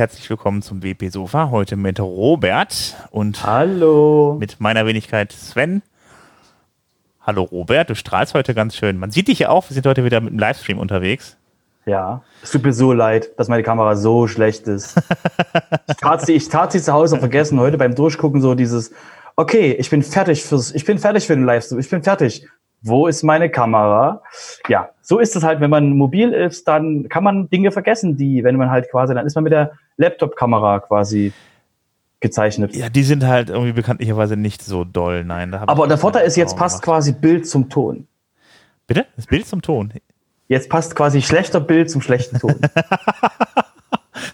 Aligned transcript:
herzlich 0.00 0.30
willkommen 0.30 0.62
zum 0.62 0.82
WP 0.82 1.10
Sofa. 1.10 1.50
Heute 1.50 1.76
mit 1.76 2.00
Robert 2.00 2.96
und 3.10 3.44
Hallo. 3.44 4.38
mit 4.40 4.58
meiner 4.58 4.86
Wenigkeit 4.86 5.30
Sven. 5.30 5.82
Hallo 7.20 7.42
Robert, 7.42 7.90
du 7.90 7.94
strahlst 7.94 8.32
heute 8.32 8.54
ganz 8.54 8.74
schön. 8.74 8.96
Man 8.96 9.10
sieht 9.10 9.28
dich 9.28 9.40
ja 9.40 9.50
auch, 9.50 9.68
wir 9.68 9.74
sind 9.74 9.84
heute 9.84 10.02
wieder 10.02 10.22
mit 10.22 10.32
dem 10.32 10.38
Livestream 10.38 10.78
unterwegs. 10.78 11.36
Ja, 11.84 12.22
es 12.42 12.50
tut 12.50 12.64
mir 12.64 12.72
so 12.72 12.94
leid, 12.94 13.38
dass 13.38 13.48
meine 13.48 13.62
Kamera 13.62 13.94
so 13.94 14.26
schlecht 14.26 14.66
ist. 14.68 14.96
ich, 15.86 15.96
tat 15.96 16.24
sie, 16.24 16.32
ich 16.32 16.48
tat 16.48 16.72
sie 16.72 16.80
zu 16.80 16.94
Hause 16.94 17.16
und 17.16 17.20
vergessen 17.20 17.60
heute 17.60 17.76
beim 17.76 17.94
Durchgucken 17.94 18.40
so 18.40 18.54
dieses, 18.54 18.94
okay, 19.36 19.72
ich 19.78 19.90
bin 19.90 20.02
fertig 20.02 20.42
fürs, 20.44 20.74
ich 20.74 20.86
bin 20.86 20.98
fertig 20.98 21.26
für 21.26 21.34
den 21.34 21.44
Livestream, 21.44 21.78
ich 21.78 21.90
bin 21.90 22.02
fertig 22.02 22.48
wo 22.82 23.06
ist 23.06 23.22
meine 23.22 23.50
Kamera? 23.50 24.22
Ja, 24.68 24.90
so 25.02 25.18
ist 25.18 25.36
es 25.36 25.42
halt, 25.42 25.60
wenn 25.60 25.70
man 25.70 25.90
mobil 25.90 26.32
ist, 26.32 26.66
dann 26.66 27.08
kann 27.08 27.24
man 27.24 27.48
Dinge 27.50 27.72
vergessen, 27.72 28.16
die, 28.16 28.42
wenn 28.44 28.56
man 28.56 28.70
halt 28.70 28.90
quasi, 28.90 29.14
dann 29.14 29.26
ist 29.26 29.34
man 29.34 29.44
mit 29.44 29.52
der 29.52 29.72
Laptop-Kamera 30.00 30.80
quasi 30.80 31.32
gezeichnet. 32.20 32.74
Ja, 32.74 32.88
die 32.88 33.02
sind 33.02 33.24
halt 33.24 33.48
irgendwie 33.48 33.72
bekanntlicherweise 33.72 34.36
nicht 34.36 34.62
so 34.62 34.84
doll, 34.84 35.24
nein. 35.24 35.54
Aber 35.54 35.86
der 35.86 35.98
Vorteil 35.98 36.26
ist, 36.26 36.36
jetzt 36.36 36.56
passt 36.56 36.82
quasi 36.82 37.12
Bild 37.12 37.46
zum 37.46 37.68
Ton. 37.68 38.06
Bitte? 38.86 39.06
Das 39.16 39.26
Bild 39.26 39.46
zum 39.46 39.62
Ton? 39.62 39.92
Jetzt 40.48 40.68
passt 40.68 40.96
quasi 40.96 41.22
schlechter 41.22 41.60
Bild 41.60 41.90
zum 41.90 42.02
schlechten 42.02 42.38
Ton. 42.38 42.56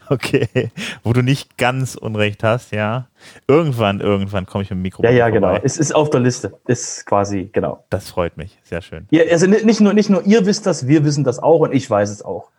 Okay, 0.09 0.71
wo 1.03 1.13
du 1.13 1.23
nicht 1.23 1.59
ganz 1.59 1.97
Unrecht 1.97 2.45
hast, 2.45 2.73
ja. 2.73 3.09
Irgendwann, 3.49 4.01
irgendwann 4.01 4.47
komme 4.47 4.63
ich 4.63 4.71
mit 4.71 4.79
dem 4.79 4.83
Mikro. 4.83 5.03
Ja, 5.03 5.11
ja, 5.11 5.29
genau. 5.29 5.49
vorbei. 5.49 5.59
genau. 5.59 5.67
Es 5.67 5.79
ist 5.79 5.95
auf 5.95 6.11
der 6.11 6.21
Liste. 6.21 6.59
Ist 6.67 7.07
quasi, 7.07 7.51
genau. 7.53 7.85
Das 7.91 8.11
freut 8.11 8.37
mich, 8.37 8.59
sehr 8.63 8.83
schön. 8.83 9.07
Ja, 9.11 9.25
also 9.31 9.47
nicht 9.47 9.81
nur, 9.81 9.95
nicht 9.95 10.11
nur 10.11 10.25
ihr 10.25 10.47
wisst 10.47 10.67
das, 10.67 10.87
wir 10.87 11.05
wissen 11.05 11.25
das 11.25 11.39
auch 11.39 11.61
und 11.61 11.75
ich 11.75 11.89
weiß 11.89 12.11
es 12.11 12.23
auch. 12.23 12.51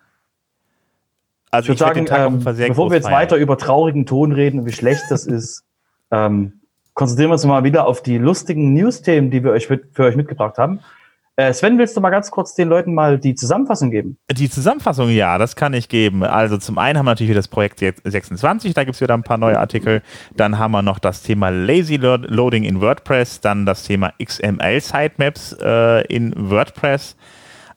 Also 1.57 1.73
ich 1.73 1.79
würde 1.79 2.07
sagen, 2.07 2.35
ähm, 2.35 2.43
bevor 2.43 2.89
wir 2.91 2.97
jetzt 2.97 3.05
feiern. 3.05 3.15
weiter 3.15 3.35
über 3.37 3.57
traurigen 3.57 4.05
Ton 4.05 4.31
reden, 4.31 4.65
wie 4.67 4.71
schlecht 4.71 5.03
das 5.09 5.25
ist, 5.25 5.63
ähm, 6.11 6.61
konzentrieren 6.93 7.29
wir 7.29 7.33
uns 7.33 7.45
mal 7.45 7.63
wieder 7.63 7.87
auf 7.87 8.03
die 8.03 8.19
lustigen 8.19 8.73
News-Themen, 8.73 9.31
die 9.31 9.43
wir 9.43 9.51
euch 9.51 9.67
mit, 9.67 9.85
für 9.91 10.03
euch 10.03 10.15
mitgebracht 10.15 10.59
haben. 10.59 10.81
Äh, 11.35 11.53
Sven, 11.53 11.79
willst 11.79 11.97
du 11.97 12.01
mal 12.01 12.11
ganz 12.11 12.29
kurz 12.29 12.53
den 12.53 12.67
Leuten 12.67 12.93
mal 12.93 13.19
die 13.19 13.33
Zusammenfassung 13.33 13.89
geben? 13.89 14.17
Die 14.31 14.49
Zusammenfassung, 14.49 15.09
ja, 15.09 15.39
das 15.39 15.55
kann 15.55 15.73
ich 15.73 15.89
geben. 15.89 16.23
Also 16.23 16.57
zum 16.57 16.77
einen 16.77 16.97
haben 16.99 17.05
wir 17.05 17.11
natürlich 17.11 17.35
das 17.35 17.47
Projekt 17.47 17.79
26, 17.79 18.75
da 18.75 18.83
gibt 18.83 18.95
es 18.95 19.01
wieder 19.01 19.15
ein 19.15 19.23
paar 19.23 19.37
neue 19.37 19.59
Artikel. 19.59 20.03
Dann 20.35 20.59
haben 20.59 20.71
wir 20.71 20.83
noch 20.83 20.99
das 20.99 21.23
Thema 21.23 21.49
Lazy 21.49 21.97
Loading 21.97 22.63
in 22.63 22.81
WordPress, 22.81 23.41
dann 23.41 23.65
das 23.65 23.83
Thema 23.83 24.13
XML 24.23 24.79
Sitemaps 24.79 25.55
äh, 25.59 26.05
in 26.07 26.33
WordPress. 26.35 27.15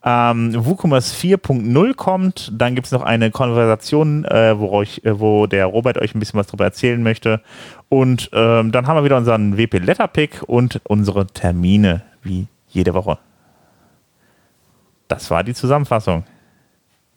Ähm, 0.02 0.54
WooCommerce 0.64 1.14
4.0 1.14 1.94
kommt, 1.94 2.50
dann 2.54 2.74
gibt 2.74 2.86
es 2.86 2.92
noch 2.92 3.02
eine 3.02 3.30
Konversation, 3.30 4.24
äh, 4.24 4.58
wo, 4.58 4.70
euch, 4.70 5.02
äh, 5.04 5.20
wo 5.20 5.46
der 5.46 5.66
Robert 5.66 5.98
euch 5.98 6.14
ein 6.14 6.20
bisschen 6.20 6.40
was 6.40 6.46
darüber 6.46 6.64
erzählen 6.64 7.02
möchte. 7.02 7.42
Und 7.90 8.30
ähm, 8.32 8.72
dann 8.72 8.86
haben 8.86 8.96
wir 8.96 9.04
wieder 9.04 9.18
unseren 9.18 9.58
WP 9.58 9.78
Letterpick 9.78 10.42
und 10.46 10.80
unsere 10.84 11.26
Termine, 11.26 12.02
wie 12.22 12.46
jede 12.68 12.94
Woche. 12.94 13.18
Das 15.08 15.30
war 15.30 15.44
die 15.44 15.54
Zusammenfassung. 15.54 16.24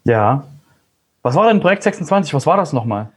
Ja. 0.04 0.44
Was 1.22 1.36
war 1.36 1.48
denn 1.48 1.62
Projekt 1.62 1.84
26? 1.84 2.34
Was 2.34 2.46
war 2.46 2.58
das 2.58 2.74
nochmal? 2.74 3.10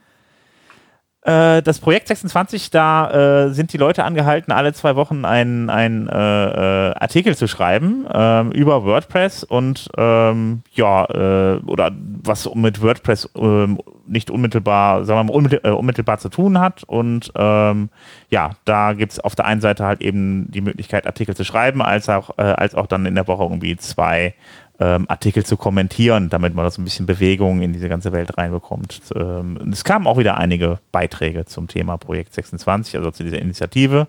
Äh, 1.27 1.61
das 1.61 1.79
Projekt 1.79 2.07
26, 2.07 2.69
da 2.69 3.47
äh, 3.47 3.53
sind 3.53 3.73
die 3.73 3.77
Leute 3.77 4.05
angehalten, 4.05 4.53
alle 4.53 4.71
zwei 4.71 4.95
Wochen 4.95 5.25
einen, 5.25 5.67
äh, 5.67 6.87
äh 6.89 6.93
Artikel 6.95 7.35
zu 7.35 7.49
schreiben 7.49 8.07
ähm, 8.13 8.51
über 8.53 8.85
WordPress 8.85 9.43
und 9.43 9.89
ähm, 9.97 10.61
ja, 10.71 11.03
äh, 11.05 11.57
oder 11.65 11.91
was 12.23 12.49
mit 12.55 12.81
WordPress 12.81 13.29
ähm, 13.35 13.77
nicht 14.07 14.31
unmittelbar, 14.31 15.03
sagen 15.03 15.27
wir 15.27 15.33
mal, 15.33 15.73
unmittelbar 15.73 16.17
zu 16.17 16.29
tun 16.29 16.61
hat. 16.61 16.83
Und 16.85 17.29
ähm, 17.35 17.89
ja, 18.29 18.51
da 18.63 18.93
gibt 18.93 19.11
es 19.11 19.19
auf 19.19 19.35
der 19.35 19.45
einen 19.45 19.59
Seite 19.59 19.83
halt 19.83 20.01
eben 20.01 20.49
die 20.49 20.61
Möglichkeit, 20.61 21.05
Artikel 21.05 21.35
zu 21.35 21.43
schreiben, 21.43 21.81
als 21.81 22.07
auch, 22.07 22.37
als 22.37 22.73
auch 22.73 22.87
dann 22.87 23.05
in 23.05 23.15
der 23.15 23.27
Woche 23.27 23.43
irgendwie 23.43 23.75
zwei 23.75 24.33
ähm, 24.79 25.05
Artikel 25.09 25.45
zu 25.45 25.57
kommentieren, 25.57 26.29
damit 26.29 26.53
man 26.53 26.65
das 26.65 26.77
ein 26.77 26.83
bisschen 26.83 27.05
Bewegung 27.05 27.61
in 27.61 27.73
diese 27.73 27.89
ganze 27.89 28.11
Welt 28.11 28.37
reinbekommt. 28.37 29.01
Ähm, 29.15 29.71
es 29.71 29.83
kamen 29.83 30.07
auch 30.07 30.17
wieder 30.17 30.37
einige 30.37 30.79
Beiträge 30.91 31.45
zum 31.45 31.67
Thema 31.67 31.97
Projekt 31.97 32.33
26, 32.33 32.95
also 32.95 33.11
zu 33.11 33.23
dieser 33.23 33.39
Initiative. 33.39 34.07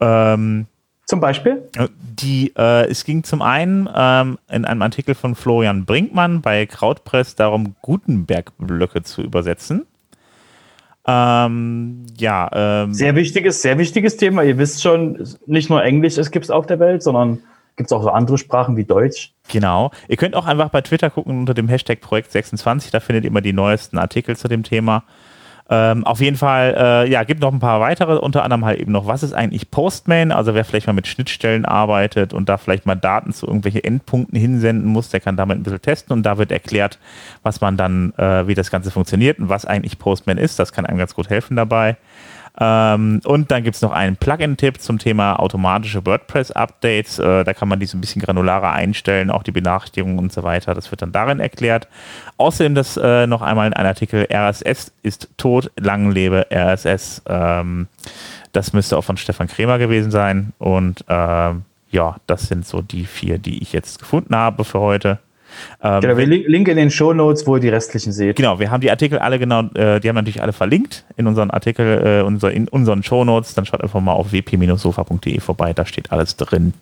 Ähm, 0.00 0.66
zum 1.06 1.20
Beispiel? 1.20 1.68
Die, 2.00 2.52
äh, 2.56 2.88
es 2.88 3.04
ging 3.04 3.24
zum 3.24 3.42
einen 3.42 3.88
ähm, 3.94 4.38
in 4.50 4.64
einem 4.64 4.80
Artikel 4.80 5.14
von 5.14 5.34
Florian 5.34 5.84
Brinkmann 5.84 6.40
bei 6.40 6.64
Krautpress 6.66 7.34
darum, 7.34 7.74
Gutenberg-Blöcke 7.82 9.02
zu 9.02 9.22
übersetzen. 9.22 9.86
Ähm, 11.06 12.06
ja. 12.16 12.48
Ähm, 12.54 12.94
sehr 12.94 13.14
wichtiges, 13.14 13.60
sehr 13.60 13.76
wichtiges 13.76 14.16
Thema. 14.16 14.42
Ihr 14.42 14.56
wisst 14.56 14.82
schon, 14.82 15.22
nicht 15.46 15.68
nur 15.68 15.82
Englisch 15.84 16.16
es 16.16 16.30
gibt 16.30 16.46
es 16.46 16.50
auf 16.50 16.66
der 16.66 16.78
Welt, 16.78 17.02
sondern 17.02 17.40
Gibt 17.76 17.88
es 17.88 17.92
auch 17.92 18.02
so 18.02 18.10
andere 18.10 18.38
Sprachen 18.38 18.76
wie 18.76 18.84
Deutsch? 18.84 19.32
Genau. 19.48 19.90
Ihr 20.08 20.16
könnt 20.16 20.36
auch 20.36 20.46
einfach 20.46 20.68
bei 20.68 20.80
Twitter 20.80 21.10
gucken 21.10 21.38
unter 21.40 21.54
dem 21.54 21.68
Hashtag 21.68 21.98
Projekt26, 21.98 22.90
da 22.92 23.00
findet 23.00 23.24
ihr 23.24 23.30
immer 23.30 23.40
die 23.40 23.52
neuesten 23.52 23.98
Artikel 23.98 24.36
zu 24.36 24.48
dem 24.48 24.62
Thema. 24.62 25.04
Ähm, 25.70 26.04
auf 26.04 26.20
jeden 26.20 26.36
Fall, 26.36 26.74
äh, 26.76 27.10
ja, 27.10 27.24
gibt 27.24 27.40
noch 27.40 27.52
ein 27.52 27.58
paar 27.58 27.80
weitere, 27.80 28.18
unter 28.18 28.44
anderem 28.44 28.66
halt 28.66 28.78
eben 28.80 28.92
noch, 28.92 29.06
was 29.06 29.22
ist 29.22 29.32
eigentlich 29.32 29.70
Postman? 29.70 30.30
Also 30.30 30.54
wer 30.54 30.64
vielleicht 30.64 30.86
mal 30.86 30.92
mit 30.92 31.06
Schnittstellen 31.06 31.64
arbeitet 31.64 32.34
und 32.34 32.50
da 32.50 32.58
vielleicht 32.58 32.84
mal 32.84 32.96
Daten 32.96 33.32
zu 33.32 33.46
irgendwelchen 33.46 33.82
Endpunkten 33.82 34.38
hinsenden 34.38 34.90
muss, 34.90 35.08
der 35.08 35.20
kann 35.20 35.38
damit 35.38 35.58
ein 35.58 35.62
bisschen 35.62 35.80
testen 35.80 36.12
und 36.12 36.22
da 36.22 36.36
wird 36.36 36.52
erklärt, 36.52 36.98
was 37.42 37.62
man 37.62 37.78
dann, 37.78 38.12
äh, 38.18 38.46
wie 38.46 38.54
das 38.54 38.70
Ganze 38.70 38.90
funktioniert 38.90 39.38
und 39.38 39.48
was 39.48 39.64
eigentlich 39.64 39.98
Postman 39.98 40.36
ist. 40.36 40.58
Das 40.58 40.72
kann 40.72 40.84
einem 40.84 40.98
ganz 40.98 41.14
gut 41.14 41.30
helfen 41.30 41.56
dabei. 41.56 41.96
Ähm, 42.58 43.20
und 43.24 43.50
dann 43.50 43.64
gibt 43.64 43.74
es 43.74 43.82
noch 43.82 43.90
einen 43.90 44.16
Plugin-Tipp 44.16 44.80
zum 44.80 44.98
Thema 44.98 45.40
automatische 45.40 46.06
WordPress-Updates. 46.06 47.18
Äh, 47.18 47.44
da 47.44 47.52
kann 47.52 47.68
man 47.68 47.80
die 47.80 47.86
so 47.86 47.98
ein 47.98 48.00
bisschen 48.00 48.22
granularer 48.22 48.72
einstellen, 48.72 49.30
auch 49.30 49.42
die 49.42 49.50
Benachrichtigungen 49.50 50.18
und 50.18 50.32
so 50.32 50.44
weiter. 50.44 50.74
Das 50.74 50.90
wird 50.90 51.02
dann 51.02 51.10
darin 51.10 51.40
erklärt. 51.40 51.88
Außerdem 52.36 52.74
das 52.76 52.96
äh, 52.96 53.26
noch 53.26 53.42
einmal 53.42 53.66
in 53.66 53.72
einem 53.72 53.88
Artikel, 53.88 54.28
RSS 54.32 54.92
ist 55.02 55.28
tot, 55.36 55.72
lang 55.76 56.12
lebe 56.12 56.46
RSS. 56.52 57.22
Ähm, 57.26 57.88
das 58.52 58.72
müsste 58.72 58.96
auch 58.96 59.04
von 59.04 59.16
Stefan 59.16 59.48
Kremer 59.48 59.78
gewesen 59.78 60.12
sein. 60.12 60.52
Und 60.58 61.04
äh, 61.08 61.52
ja, 61.90 62.16
das 62.26 62.42
sind 62.48 62.66
so 62.66 62.82
die 62.82 63.04
vier, 63.04 63.38
die 63.38 63.62
ich 63.62 63.72
jetzt 63.72 63.98
gefunden 63.98 64.36
habe 64.36 64.64
für 64.64 64.78
heute. 64.78 65.18
Ähm, 65.82 66.00
genau, 66.00 66.16
wir 66.16 66.26
Link 66.26 66.68
in 66.68 66.76
den 66.76 66.90
Show 66.90 67.12
Notes, 67.12 67.46
wo 67.46 67.56
ihr 67.56 67.60
die 67.60 67.68
restlichen 67.68 68.12
seht. 68.12 68.36
Genau, 68.36 68.58
wir 68.58 68.70
haben 68.70 68.80
die 68.80 68.90
Artikel 68.90 69.18
alle 69.18 69.38
genau, 69.38 69.62
äh, 69.74 70.00
die 70.00 70.08
haben 70.08 70.16
natürlich 70.16 70.42
alle 70.42 70.52
verlinkt 70.52 71.04
in 71.16 71.26
unseren 71.26 71.50
Artikel, 71.50 72.20
äh, 72.20 72.22
unser, 72.22 72.52
in 72.52 72.68
unseren 72.68 73.02
Show 73.02 73.24
Notes. 73.24 73.54
Dann 73.54 73.66
schaut 73.66 73.82
einfach 73.82 74.00
mal 74.00 74.12
auf 74.12 74.32
wp-sofa.de 74.32 75.40
vorbei, 75.40 75.72
da 75.72 75.86
steht 75.86 76.12
alles 76.12 76.36
drin. 76.36 76.74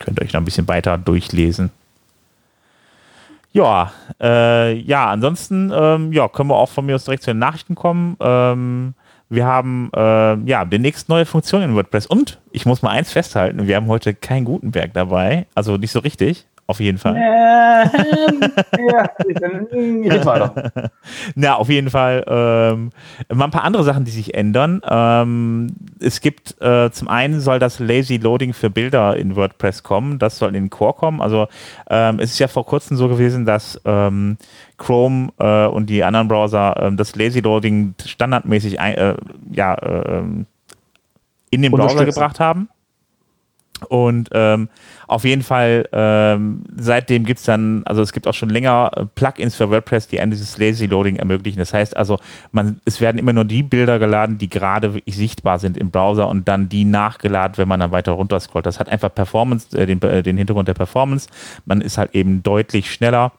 Könnt 0.00 0.18
ihr 0.18 0.24
euch 0.24 0.32
noch 0.32 0.40
ein 0.40 0.44
bisschen 0.44 0.68
weiter 0.68 0.98
durchlesen. 0.98 1.70
Ja, 3.52 3.92
äh, 4.20 4.74
ja, 4.74 5.06
ansonsten 5.06 5.72
ähm, 5.72 6.12
ja, 6.12 6.26
können 6.28 6.50
wir 6.50 6.56
auch 6.56 6.68
von 6.68 6.86
mir 6.86 6.96
aus 6.96 7.04
direkt 7.04 7.22
zu 7.22 7.30
den 7.30 7.38
Nachrichten 7.38 7.76
kommen. 7.76 8.16
Ähm, 8.20 8.94
wir 9.28 9.46
haben 9.46 9.90
äh, 9.94 10.34
ja 10.44 10.64
demnächst 10.64 11.08
neue 11.08 11.24
Funktionen 11.24 11.70
in 11.70 11.76
WordPress 11.76 12.06
und 12.06 12.40
ich 12.50 12.66
muss 12.66 12.82
mal 12.82 12.90
eins 12.90 13.12
festhalten: 13.12 13.68
Wir 13.68 13.76
haben 13.76 13.86
heute 13.86 14.12
kein 14.12 14.44
Gutenberg 14.44 14.92
dabei, 14.92 15.46
also 15.54 15.76
nicht 15.76 15.92
so 15.92 16.00
richtig 16.00 16.46
auf 16.66 16.80
jeden 16.80 16.96
Fall. 16.96 17.14
Ähm, 17.16 18.40
ja, 18.88 19.10
ich 19.20 20.24
weiter. 20.24 20.72
Na, 21.34 21.56
auf 21.56 21.68
jeden 21.68 21.90
Fall 21.90 22.24
ähm, 22.26 22.90
mal 23.32 23.44
ein 23.46 23.50
paar 23.50 23.64
andere 23.64 23.84
Sachen, 23.84 24.04
die 24.04 24.10
sich 24.10 24.34
ändern. 24.34 24.80
Ähm, 24.88 25.74
es 26.00 26.22
gibt 26.22 26.60
äh, 26.62 26.90
zum 26.90 27.08
einen 27.08 27.40
soll 27.40 27.58
das 27.58 27.80
Lazy 27.80 28.16
Loading 28.16 28.54
für 28.54 28.70
Bilder 28.70 29.16
in 29.16 29.36
WordPress 29.36 29.82
kommen. 29.82 30.18
Das 30.18 30.38
soll 30.38 30.48
in 30.48 30.54
den 30.54 30.70
Core 30.70 30.94
kommen. 30.94 31.20
Also 31.20 31.48
ähm, 31.90 32.18
es 32.18 32.32
ist 32.32 32.38
ja 32.38 32.48
vor 32.48 32.64
kurzem 32.64 32.96
so 32.96 33.08
gewesen, 33.08 33.44
dass 33.44 33.78
ähm, 33.84 34.38
Chrome 34.78 35.32
äh, 35.38 35.66
und 35.66 35.90
die 35.90 36.02
anderen 36.02 36.28
Browser 36.28 36.76
äh, 36.76 36.96
das 36.96 37.14
Lazy 37.14 37.40
Loading 37.40 37.94
standardmäßig 38.02 38.80
ein, 38.80 38.94
äh, 38.94 39.14
ja, 39.50 39.74
äh, 39.74 40.22
in 41.50 41.62
den 41.62 41.70
Browser 41.72 42.06
gebracht 42.06 42.40
haben. 42.40 42.68
Und 43.88 44.30
ähm, 44.32 44.68
auf 45.06 45.24
jeden 45.24 45.42
Fall, 45.42 45.88
ähm, 45.92 46.64
seitdem 46.76 47.24
gibt 47.24 47.40
es 47.40 47.44
dann, 47.44 47.82
also 47.84 48.02
es 48.02 48.12
gibt 48.12 48.26
auch 48.26 48.34
schon 48.34 48.48
länger 48.48 48.90
äh, 48.96 49.04
Plugins 49.14 49.56
für 49.56 49.70
WordPress, 49.70 50.08
die 50.08 50.20
einem 50.20 50.30
dieses 50.30 50.56
Lazy 50.58 50.86
Loading 50.86 51.16
ermöglichen. 51.16 51.58
Das 51.58 51.74
heißt 51.74 51.96
also, 51.96 52.18
man, 52.52 52.80
es 52.84 53.00
werden 53.00 53.18
immer 53.18 53.32
nur 53.32 53.44
die 53.44 53.62
Bilder 53.62 53.98
geladen, 53.98 54.38
die 54.38 54.48
gerade 54.48 54.94
wirklich 54.94 55.16
sichtbar 55.16 55.58
sind 55.58 55.76
im 55.76 55.90
Browser 55.90 56.28
und 56.28 56.48
dann 56.48 56.68
die 56.68 56.84
nachgeladen, 56.84 57.58
wenn 57.58 57.68
man 57.68 57.80
dann 57.80 57.90
weiter 57.90 58.12
runter 58.12 58.40
scrollt. 58.40 58.66
Das 58.66 58.78
hat 58.78 58.88
einfach 58.88 59.14
Performance, 59.14 59.76
äh, 59.76 59.86
den, 59.86 60.00
äh, 60.02 60.22
den 60.22 60.38
Hintergrund 60.38 60.68
der 60.68 60.74
Performance. 60.74 61.28
Man 61.66 61.80
ist 61.80 61.98
halt 61.98 62.14
eben 62.14 62.42
deutlich 62.42 62.92
schneller 62.92 63.32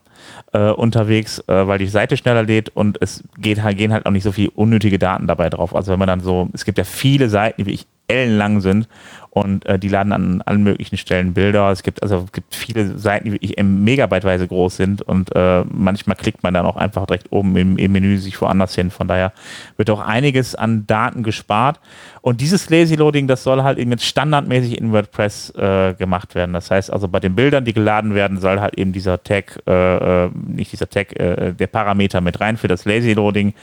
äh, 0.54 0.70
unterwegs, 0.70 1.40
äh, 1.48 1.68
weil 1.68 1.80
die 1.80 1.88
Seite 1.88 2.18
schneller 2.18 2.44
lädt 2.44 2.70
und 2.70 3.02
es 3.02 3.24
geht, 3.38 3.60
gehen 3.78 3.94
halt 3.94 4.06
auch 4.06 4.12
nicht 4.12 4.24
so 4.24 4.32
viele 4.32 4.52
unnötige 4.52 5.00
Daten 5.00 5.28
dabei 5.28 5.50
drauf. 5.50 5.76
Also 5.76 5.92
wenn 5.92 6.00
man 6.00 6.08
dann 6.08 6.20
so, 6.20 6.50
es 6.54 6.66
gibt 6.66 6.78
ja 6.78 6.84
viele 6.84 7.30
Seiten, 7.30 7.62
die 7.62 7.66
wirklich 7.66 7.88
ellenlang 8.08 8.62
sind 8.62 8.88
und 9.36 9.66
äh, 9.66 9.78
die 9.78 9.90
laden 9.90 10.14
an 10.14 10.42
allen 10.46 10.64
möglichen 10.64 10.96
Stellen 10.96 11.34
Bilder. 11.34 11.70
Es 11.70 11.84
gibt 11.84 12.02
also 12.02 12.26
gibt 12.32 12.56
viele 12.56 12.98
Seiten, 12.98 13.26
die 13.26 13.34
wirklich 13.34 13.54
megabyteweise 13.62 14.48
groß 14.48 14.78
sind 14.78 15.02
und 15.02 15.36
äh, 15.36 15.66
manchmal 15.70 16.16
klickt 16.16 16.42
man 16.42 16.54
dann 16.54 16.66
auch 16.66 16.78
einfach 16.78 17.06
direkt 17.06 17.34
oben 17.34 17.58
im, 17.58 17.78
im, 17.78 17.92
Menü 17.92 18.18
sich 18.18 18.40
woanders 18.40 18.76
hin. 18.76 18.92
Von 18.92 19.10
daher 19.10 19.34
wird 19.76 19.90
auch 19.90 20.00
einiges 20.00 20.56
an 20.56 20.88
Daten 20.88 21.22
gespart. 21.22 21.82
Und 22.22 22.40
dieses 22.40 22.70
Lazy 22.70 22.96
Loading, 22.96 23.28
das 23.28 23.44
soll 23.44 23.62
halt 23.62 23.78
eben 23.78 23.92
jetzt 23.92 24.06
standardmäßig 24.06 24.78
in 24.78 24.94
WordPress 24.94 25.50
äh, 25.58 25.96
gemacht 25.96 26.34
werden. 26.34 26.54
Das 26.54 26.72
heißt 26.72 26.90
also 26.94 27.10
bei 27.10 27.20
den 27.20 27.36
Bildern, 27.36 27.66
die 27.66 27.74
geladen 27.74 28.16
werden, 28.16 28.40
soll 28.40 28.62
halt 28.62 28.76
eben 28.76 28.94
dieser 28.94 29.22
Tag, 29.22 29.62
äh, 29.68 30.28
äh 30.28 30.30
nicht 30.48 30.72
dieser 30.72 30.90
Tag, 30.90 31.20
äh, 31.20 31.52
der 31.52 31.68
Parameter 31.68 32.22
mit 32.22 32.40
rein 32.40 32.56
für 32.56 32.70
das 32.70 32.86
Lazy 32.86 33.12
Loading 33.12 33.54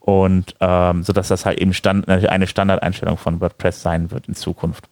und 0.00 0.54
ähm, 0.60 1.02
sodass 1.02 1.28
das 1.28 1.46
halt 1.46 1.58
eben 1.60 1.72
stand, 1.72 2.10
eine 2.10 2.46
Standardeinstellung 2.46 3.16
von 3.16 3.40
WordPress 3.40 3.80
sein 3.80 4.10
wird 4.10 4.28
in 4.28 4.34
Zukunft. 4.34 4.84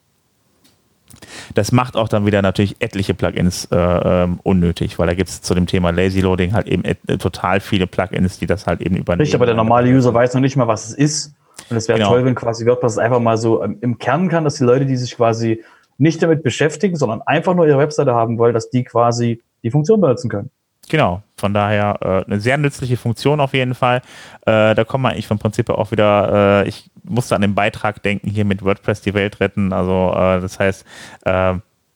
Das 1.54 1.72
macht 1.72 1.96
auch 1.96 2.08
dann 2.08 2.26
wieder 2.26 2.42
natürlich 2.42 2.76
etliche 2.80 3.14
Plugins 3.14 3.68
äh, 3.70 3.76
ähm, 3.76 4.40
unnötig, 4.42 4.98
weil 4.98 5.06
da 5.06 5.14
gibt 5.14 5.30
es 5.30 5.42
zu 5.42 5.54
dem 5.54 5.66
Thema 5.66 5.90
Lazy 5.90 6.20
Loading 6.20 6.52
halt 6.52 6.66
eben 6.66 6.84
äh, 6.84 6.94
total 7.18 7.60
viele 7.60 7.86
Plugins, 7.86 8.38
die 8.38 8.46
das 8.46 8.66
halt 8.66 8.80
eben 8.80 8.96
übernehmen. 8.96 9.20
Richtig, 9.22 9.34
aber 9.34 9.46
der 9.46 9.54
normale 9.54 9.90
User 9.90 10.12
weiß 10.12 10.34
noch 10.34 10.40
nicht 10.40 10.56
mal, 10.56 10.68
was 10.68 10.88
es 10.88 10.94
ist. 10.94 11.34
Und 11.70 11.76
es 11.76 11.88
wäre 11.88 11.98
genau. 11.98 12.10
toll, 12.10 12.24
wenn 12.24 12.34
quasi 12.34 12.66
WordPress 12.66 12.98
einfach 12.98 13.20
mal 13.20 13.36
so 13.36 13.62
ähm, 13.62 13.78
im 13.80 13.98
Kern 13.98 14.28
kann, 14.28 14.44
dass 14.44 14.56
die 14.56 14.64
Leute, 14.64 14.86
die 14.86 14.96
sich 14.96 15.16
quasi 15.16 15.62
nicht 15.98 16.22
damit 16.22 16.42
beschäftigen, 16.42 16.96
sondern 16.96 17.22
einfach 17.22 17.54
nur 17.54 17.66
ihre 17.66 17.78
Webseite 17.78 18.14
haben 18.14 18.38
wollen, 18.38 18.54
dass 18.54 18.70
die 18.70 18.84
quasi 18.84 19.40
die 19.62 19.70
Funktion 19.70 20.00
benutzen 20.00 20.28
können. 20.28 20.50
Genau, 20.92 21.22
von 21.38 21.54
daher 21.54 21.96
äh, 22.02 22.26
eine 22.26 22.38
sehr 22.38 22.58
nützliche 22.58 22.98
Funktion 22.98 23.40
auf 23.40 23.54
jeden 23.54 23.74
Fall. 23.74 24.02
Äh, 24.44 24.74
da 24.74 24.84
kommen 24.84 25.04
wir 25.04 25.08
eigentlich 25.08 25.26
vom 25.26 25.38
Prinzip 25.38 25.70
auch 25.70 25.90
wieder, 25.90 26.64
äh, 26.64 26.68
ich 26.68 26.90
musste 27.02 27.34
an 27.34 27.40
den 27.40 27.54
Beitrag 27.54 28.02
denken, 28.02 28.28
hier 28.28 28.44
mit 28.44 28.62
WordPress 28.62 29.00
die 29.00 29.14
Welt 29.14 29.40
retten. 29.40 29.72
Also 29.72 30.12
äh, 30.14 30.42
das 30.42 30.58
heißt, 30.58 30.84
äh, 31.24 31.54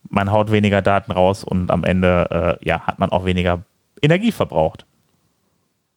man 0.08 0.32
haut 0.32 0.50
weniger 0.50 0.80
Daten 0.80 1.12
raus 1.12 1.44
und 1.44 1.70
am 1.70 1.84
Ende 1.84 2.56
äh, 2.62 2.66
ja, 2.66 2.86
hat 2.86 2.98
man 2.98 3.10
auch 3.10 3.26
weniger 3.26 3.60
Energie 4.00 4.32
verbraucht. 4.32 4.86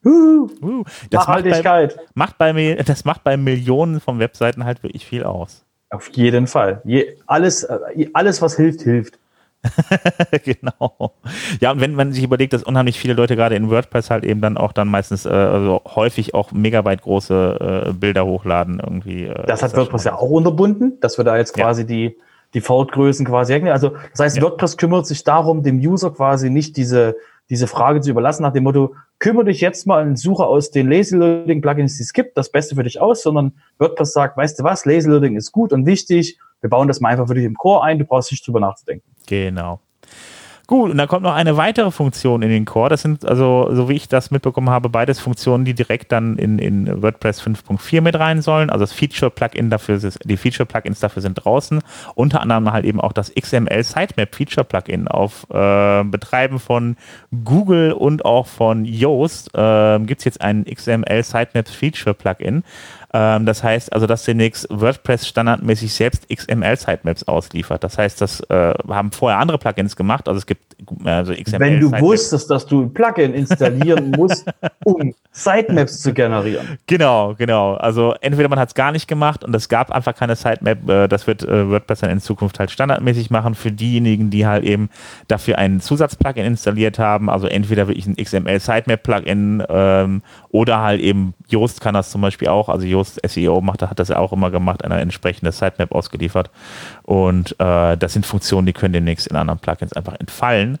Uh, 0.04 0.50
uh, 0.60 0.84
das 1.08 1.26
macht 1.26 1.44
bei, 1.44 1.88
macht 2.12 2.36
bei, 2.36 2.74
das 2.84 3.06
macht 3.06 3.24
bei 3.24 3.38
Millionen 3.38 4.00
von 4.00 4.18
Webseiten 4.18 4.66
halt 4.66 4.82
wirklich 4.82 5.06
viel 5.06 5.24
aus. 5.24 5.64
Auf 5.88 6.10
jeden 6.10 6.46
Fall. 6.46 6.82
Je, 6.84 7.16
alles, 7.26 7.66
alles, 8.12 8.42
was 8.42 8.56
hilft, 8.56 8.82
hilft. 8.82 9.18
genau. 10.44 11.12
Ja, 11.60 11.72
und 11.72 11.80
wenn 11.80 11.94
man 11.94 12.12
sich 12.12 12.24
überlegt, 12.24 12.52
dass 12.52 12.62
unheimlich 12.62 12.98
viele 12.98 13.14
Leute 13.14 13.36
gerade 13.36 13.56
in 13.56 13.70
WordPress 13.70 14.10
halt 14.10 14.24
eben 14.24 14.40
dann 14.40 14.56
auch 14.56 14.72
dann 14.72 14.88
meistens, 14.88 15.26
äh, 15.26 15.30
also 15.30 15.82
häufig 15.94 16.34
auch 16.34 16.52
Megabyte 16.52 17.02
große 17.02 17.86
äh, 17.88 17.92
Bilder 17.92 18.24
hochladen 18.24 18.80
irgendwie. 18.80 19.24
Äh, 19.24 19.46
das 19.46 19.62
hat 19.62 19.76
WordPress 19.76 20.04
ja 20.04 20.14
auch 20.16 20.30
unterbunden, 20.30 20.98
dass 21.00 21.18
wir 21.18 21.24
da 21.24 21.36
jetzt 21.36 21.52
quasi 21.54 21.82
ja. 21.82 21.88
die 21.88 22.16
Default-Größen 22.54 23.26
quasi 23.26 23.52
hängen. 23.52 23.68
Also 23.68 23.92
das 24.12 24.20
heißt, 24.20 24.36
ja. 24.38 24.42
WordPress 24.42 24.76
kümmert 24.76 25.06
sich 25.06 25.24
darum, 25.24 25.62
dem 25.62 25.78
User 25.78 26.10
quasi 26.10 26.48
nicht 26.48 26.76
diese, 26.76 27.16
diese 27.50 27.66
Frage 27.66 28.00
zu 28.00 28.10
überlassen 28.10 28.42
nach 28.42 28.52
dem 28.52 28.64
Motto, 28.64 28.94
kümmere 29.18 29.46
dich 29.46 29.60
jetzt 29.60 29.86
mal 29.86 30.06
in 30.06 30.16
Suche 30.16 30.46
aus 30.46 30.70
den 30.70 30.90
Lazy 30.90 31.16
Loading 31.16 31.60
Plugins, 31.60 31.96
die 31.98 32.02
es 32.02 32.12
gibt, 32.12 32.36
das 32.38 32.50
Beste 32.50 32.74
für 32.74 32.82
dich 32.82 33.00
aus, 33.00 33.22
sondern 33.22 33.52
WordPress 33.78 34.12
sagt, 34.12 34.36
weißt 34.36 34.58
du 34.58 34.64
was, 34.64 34.86
Lazy 34.86 35.08
Loading 35.08 35.36
ist 35.36 35.52
gut 35.52 35.72
und 35.72 35.84
wichtig, 35.84 36.38
wir 36.60 36.70
bauen 36.70 36.88
das 36.88 37.00
mal 37.00 37.10
einfach 37.10 37.26
für 37.26 37.34
dich 37.34 37.44
im 37.44 37.54
Core 37.54 37.84
ein, 37.84 37.98
du 37.98 38.04
brauchst 38.04 38.30
nicht 38.30 38.46
drüber 38.46 38.60
nachzudenken. 38.60 39.04
Genau. 39.26 39.80
Gut, 40.70 40.92
und 40.92 40.98
dann 40.98 41.08
kommt 41.08 41.24
noch 41.24 41.34
eine 41.34 41.56
weitere 41.56 41.90
Funktion 41.90 42.42
in 42.42 42.48
den 42.48 42.64
Core. 42.64 42.90
Das 42.90 43.02
sind 43.02 43.24
also, 43.24 43.70
so 43.72 43.88
wie 43.88 43.94
ich 43.94 44.06
das 44.06 44.30
mitbekommen 44.30 44.70
habe, 44.70 44.88
beides 44.88 45.18
Funktionen, 45.18 45.64
die 45.64 45.74
direkt 45.74 46.12
dann 46.12 46.36
in, 46.36 46.60
in 46.60 47.02
WordPress 47.02 47.42
5.4 47.42 48.00
mit 48.00 48.16
rein 48.16 48.40
sollen. 48.40 48.70
Also 48.70 48.84
das 48.84 48.92
Feature-Plugin 48.92 49.68
dafür, 49.68 49.98
die 49.98 50.36
Feature-Plugins 50.36 51.00
dafür 51.00 51.22
sind 51.22 51.34
draußen. 51.44 51.80
Unter 52.14 52.40
anderem 52.40 52.72
halt 52.72 52.84
eben 52.84 53.00
auch 53.00 53.12
das 53.12 53.34
XML 53.34 53.82
Sitemap 53.82 54.32
Feature-Plugin 54.32 55.08
auf 55.08 55.44
äh, 55.50 56.04
Betreiben 56.04 56.60
von 56.60 56.96
Google 57.44 57.90
und 57.90 58.24
auch 58.24 58.46
von 58.46 58.84
Yoast 58.84 59.52
äh, 59.56 59.98
gibt 59.98 60.20
es 60.20 60.24
jetzt 60.24 60.40
ein 60.40 60.64
XML 60.66 61.24
Sitemap 61.24 61.66
Feature-Plugin. 61.66 62.62
Ähm, 63.12 63.46
das 63.46 63.62
heißt 63.62 63.92
also, 63.92 64.06
dass 64.06 64.24
demnächst 64.24 64.66
WordPress 64.70 65.26
standardmäßig 65.26 65.92
selbst 65.92 66.28
XML-Sitemaps 66.28 67.24
ausliefert. 67.24 67.82
Das 67.82 67.98
heißt, 67.98 68.20
das 68.20 68.40
äh, 68.50 68.74
haben 68.88 69.10
vorher 69.12 69.38
andere 69.38 69.58
Plugins 69.58 69.96
gemacht. 69.96 70.28
Also 70.28 70.38
es 70.38 70.46
gibt 70.46 70.79
also 71.04 71.32
XML. 71.32 71.60
Wenn 71.60 71.80
du 71.80 71.90
wusstest, 72.00 72.50
dass 72.50 72.66
du 72.66 72.82
ein 72.82 72.94
Plugin 72.94 73.34
installieren 73.34 74.10
musst, 74.16 74.46
um 74.84 75.14
Sitemaps 75.32 76.00
zu 76.00 76.12
generieren. 76.12 76.78
Genau, 76.86 77.34
genau. 77.38 77.74
Also 77.74 78.14
entweder 78.20 78.48
man 78.48 78.58
hat 78.58 78.68
es 78.68 78.74
gar 78.74 78.90
nicht 78.90 79.06
gemacht 79.06 79.44
und 79.44 79.54
es 79.54 79.68
gab 79.68 79.92
einfach 79.92 80.14
keine 80.14 80.34
Sitemap. 80.34 80.88
Äh, 80.88 81.08
das 81.08 81.26
wird 81.26 81.42
äh, 81.44 81.70
WordPress 81.70 82.00
dann 82.00 82.10
in 82.10 82.20
Zukunft 82.20 82.58
halt 82.58 82.70
standardmäßig 82.70 83.30
machen 83.30 83.54
für 83.54 83.70
diejenigen, 83.70 84.30
die 84.30 84.46
halt 84.46 84.64
eben 84.64 84.90
dafür 85.28 85.58
ein 85.58 85.80
Zusatzplugin 85.80 86.44
installiert 86.44 86.98
haben. 86.98 87.30
Also 87.30 87.46
entweder 87.46 87.86
wirklich 87.86 88.06
ein 88.06 88.16
XML 88.16 88.58
Sitemap 88.58 89.02
Plugin 89.04 89.62
ähm, 89.68 90.22
oder 90.50 90.80
halt 90.80 91.00
eben 91.00 91.34
Yoast 91.48 91.80
kann 91.80 91.94
das 91.94 92.10
zum 92.10 92.20
Beispiel 92.20 92.48
auch. 92.48 92.68
Also 92.68 92.86
Yoast 92.86 93.20
SEO 93.24 93.60
macht, 93.60 93.82
hat 93.82 94.00
das 94.00 94.08
ja 94.08 94.18
auch 94.18 94.32
immer 94.32 94.50
gemacht, 94.50 94.84
eine 94.84 95.00
entsprechende 95.00 95.52
Sitemap 95.52 95.92
ausgeliefert. 95.92 96.50
Und 97.02 97.52
äh, 97.60 97.96
das 97.96 98.14
sind 98.14 98.26
Funktionen, 98.26 98.66
die 98.66 98.72
können 98.72 98.92
demnächst 98.92 99.28
in 99.28 99.36
anderen 99.36 99.60
Plugins 99.60 99.92
einfach 99.92 100.18
entfallen. 100.18 100.79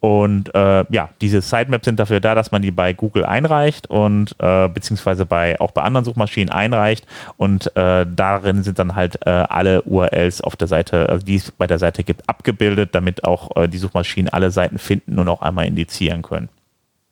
Und 0.00 0.54
äh, 0.54 0.84
ja, 0.88 1.10
diese 1.20 1.42
Sitemaps 1.42 1.84
sind 1.84 2.00
dafür 2.00 2.20
da, 2.20 2.34
dass 2.34 2.52
man 2.52 2.62
die 2.62 2.70
bei 2.70 2.94
Google 2.94 3.26
einreicht 3.26 3.88
und 3.90 4.34
äh, 4.38 4.66
beziehungsweise 4.68 5.26
bei 5.26 5.60
auch 5.60 5.72
bei 5.72 5.82
anderen 5.82 6.06
Suchmaschinen 6.06 6.48
einreicht 6.48 7.06
und 7.36 7.76
äh, 7.76 8.06
darin 8.08 8.62
sind 8.62 8.78
dann 8.78 8.94
halt 8.94 9.18
äh, 9.26 9.30
alle 9.30 9.82
URLs 9.82 10.40
auf 10.40 10.56
der 10.56 10.68
Seite, 10.68 11.10
also 11.10 11.26
die 11.26 11.36
es 11.36 11.50
bei 11.50 11.66
der 11.66 11.78
Seite 11.78 12.02
gibt, 12.02 12.26
abgebildet, 12.30 12.94
damit 12.94 13.24
auch 13.24 13.54
äh, 13.56 13.68
die 13.68 13.76
Suchmaschinen 13.76 14.30
alle 14.30 14.50
Seiten 14.50 14.78
finden 14.78 15.18
und 15.18 15.28
auch 15.28 15.42
einmal 15.42 15.66
indizieren 15.66 16.22
können. 16.22 16.48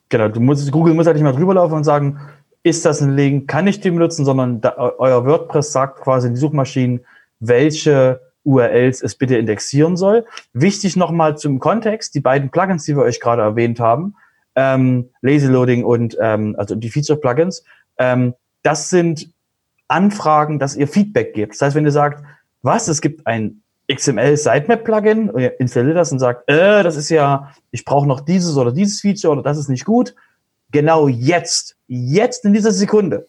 Genau, 0.08 0.28
musst, 0.40 0.72
Google 0.72 0.94
muss 0.94 1.06
halt 1.06 1.16
nicht 1.16 1.24
mal 1.24 1.34
drüber 1.34 1.52
laufen 1.52 1.74
und 1.74 1.84
sagen, 1.84 2.18
ist 2.62 2.86
das 2.86 3.02
ein 3.02 3.14
Link, 3.14 3.48
kann 3.48 3.66
ich 3.66 3.80
den 3.80 3.96
benutzen, 3.96 4.24
sondern 4.24 4.62
da, 4.62 4.74
euer 4.98 5.26
WordPress 5.26 5.72
sagt 5.72 6.00
quasi 6.00 6.28
in 6.28 6.34
die 6.34 6.40
Suchmaschinen, 6.40 7.00
welche 7.38 8.20
URLs 8.48 9.02
es 9.02 9.14
bitte 9.14 9.36
indexieren 9.36 9.96
soll. 9.96 10.24
Wichtig 10.52 10.96
nochmal 10.96 11.36
zum 11.36 11.60
Kontext, 11.60 12.14
die 12.14 12.20
beiden 12.20 12.50
Plugins, 12.50 12.84
die 12.84 12.96
wir 12.96 13.02
euch 13.02 13.20
gerade 13.20 13.42
erwähnt 13.42 13.78
haben, 13.78 14.14
ähm, 14.56 15.10
Lazy 15.20 15.46
Loading 15.46 15.84
und 15.84 16.16
ähm, 16.20 16.54
also 16.58 16.74
die 16.74 16.90
Feature-Plugins, 16.90 17.64
ähm, 17.98 18.34
das 18.62 18.90
sind 18.90 19.30
Anfragen, 19.86 20.58
dass 20.58 20.76
ihr 20.76 20.88
Feedback 20.88 21.34
gebt. 21.34 21.54
Das 21.54 21.62
heißt, 21.62 21.76
wenn 21.76 21.84
ihr 21.84 21.92
sagt, 21.92 22.24
was, 22.62 22.88
es 22.88 23.00
gibt 23.00 23.26
ein 23.26 23.62
XML 23.92 24.36
Sitemap 24.36 24.84
Plugin, 24.84 25.30
ihr 25.36 25.58
installiert 25.60 25.96
das 25.96 26.12
und 26.12 26.18
sagt, 26.18 26.48
äh, 26.50 26.82
das 26.82 26.96
ist 26.96 27.08
ja, 27.08 27.52
ich 27.70 27.84
brauche 27.84 28.06
noch 28.06 28.20
dieses 28.20 28.56
oder 28.56 28.72
dieses 28.72 29.00
Feature 29.00 29.32
oder 29.32 29.42
das 29.42 29.58
ist 29.58 29.68
nicht 29.68 29.84
gut. 29.84 30.14
Genau 30.70 31.08
jetzt, 31.08 31.76
jetzt 31.86 32.44
in 32.44 32.52
dieser 32.52 32.72
Sekunde, 32.72 33.26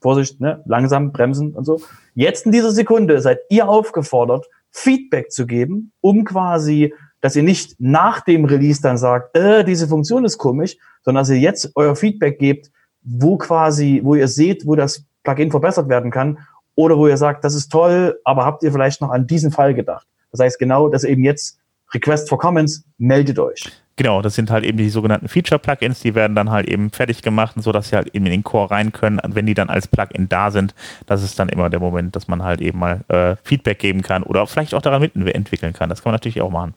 Vorsicht, 0.00 0.40
ne, 0.40 0.62
langsam 0.66 1.12
bremsen 1.12 1.52
und 1.54 1.64
so. 1.64 1.80
Jetzt 2.14 2.46
in 2.46 2.52
dieser 2.52 2.72
Sekunde 2.72 3.20
seid 3.20 3.38
ihr 3.50 3.68
aufgefordert, 3.68 4.46
Feedback 4.70 5.30
zu 5.30 5.46
geben, 5.46 5.92
um 6.00 6.24
quasi, 6.24 6.94
dass 7.20 7.36
ihr 7.36 7.42
nicht 7.42 7.76
nach 7.78 8.20
dem 8.20 8.44
Release 8.44 8.80
dann 8.80 8.98
sagt, 8.98 9.36
äh, 9.36 9.64
diese 9.64 9.88
Funktion 9.88 10.24
ist 10.24 10.38
komisch, 10.38 10.76
sondern 11.02 11.22
dass 11.22 11.30
ihr 11.30 11.38
jetzt 11.38 11.72
euer 11.74 11.96
Feedback 11.96 12.38
gebt, 12.38 12.70
wo 13.02 13.36
quasi, 13.36 14.00
wo 14.02 14.14
ihr 14.14 14.28
seht, 14.28 14.66
wo 14.66 14.76
das 14.76 15.04
Plugin 15.22 15.50
verbessert 15.50 15.88
werden 15.88 16.10
kann 16.10 16.38
oder 16.74 16.96
wo 16.96 17.08
ihr 17.08 17.16
sagt, 17.16 17.44
das 17.44 17.54
ist 17.54 17.70
toll, 17.70 18.18
aber 18.24 18.44
habt 18.44 18.62
ihr 18.62 18.72
vielleicht 18.72 19.00
noch 19.00 19.10
an 19.10 19.26
diesen 19.26 19.50
Fall 19.50 19.74
gedacht? 19.74 20.06
Das 20.30 20.40
heißt 20.40 20.58
genau, 20.58 20.88
dass 20.88 21.04
eben 21.04 21.24
jetzt 21.24 21.58
Request 21.92 22.28
for 22.28 22.38
Comments, 22.38 22.84
meldet 22.98 23.38
euch. 23.38 23.64
Genau, 24.00 24.22
das 24.22 24.34
sind 24.34 24.50
halt 24.50 24.64
eben 24.64 24.78
die 24.78 24.88
sogenannten 24.88 25.28
Feature-Plugins, 25.28 26.00
die 26.00 26.14
werden 26.14 26.34
dann 26.34 26.50
halt 26.50 26.66
eben 26.66 26.88
fertig 26.88 27.20
gemacht, 27.20 27.56
sodass 27.58 27.90
sie 27.90 27.96
halt 27.96 28.14
eben 28.14 28.24
in 28.24 28.32
den 28.32 28.42
Core 28.42 28.70
rein 28.70 28.92
können. 28.92 29.20
wenn 29.26 29.44
die 29.44 29.52
dann 29.52 29.68
als 29.68 29.88
Plugin 29.88 30.26
da 30.26 30.50
sind, 30.50 30.74
das 31.04 31.22
ist 31.22 31.38
dann 31.38 31.50
immer 31.50 31.68
der 31.68 31.80
Moment, 31.80 32.16
dass 32.16 32.26
man 32.26 32.42
halt 32.42 32.62
eben 32.62 32.78
mal 32.78 33.02
äh, 33.08 33.36
Feedback 33.42 33.78
geben 33.78 34.00
kann 34.00 34.22
oder 34.22 34.46
vielleicht 34.46 34.72
auch 34.72 34.80
daran 34.80 35.02
mitentwickeln 35.02 35.74
kann. 35.74 35.90
Das 35.90 36.02
kann 36.02 36.12
man 36.12 36.14
natürlich 36.14 36.40
auch 36.40 36.48
machen. 36.48 36.72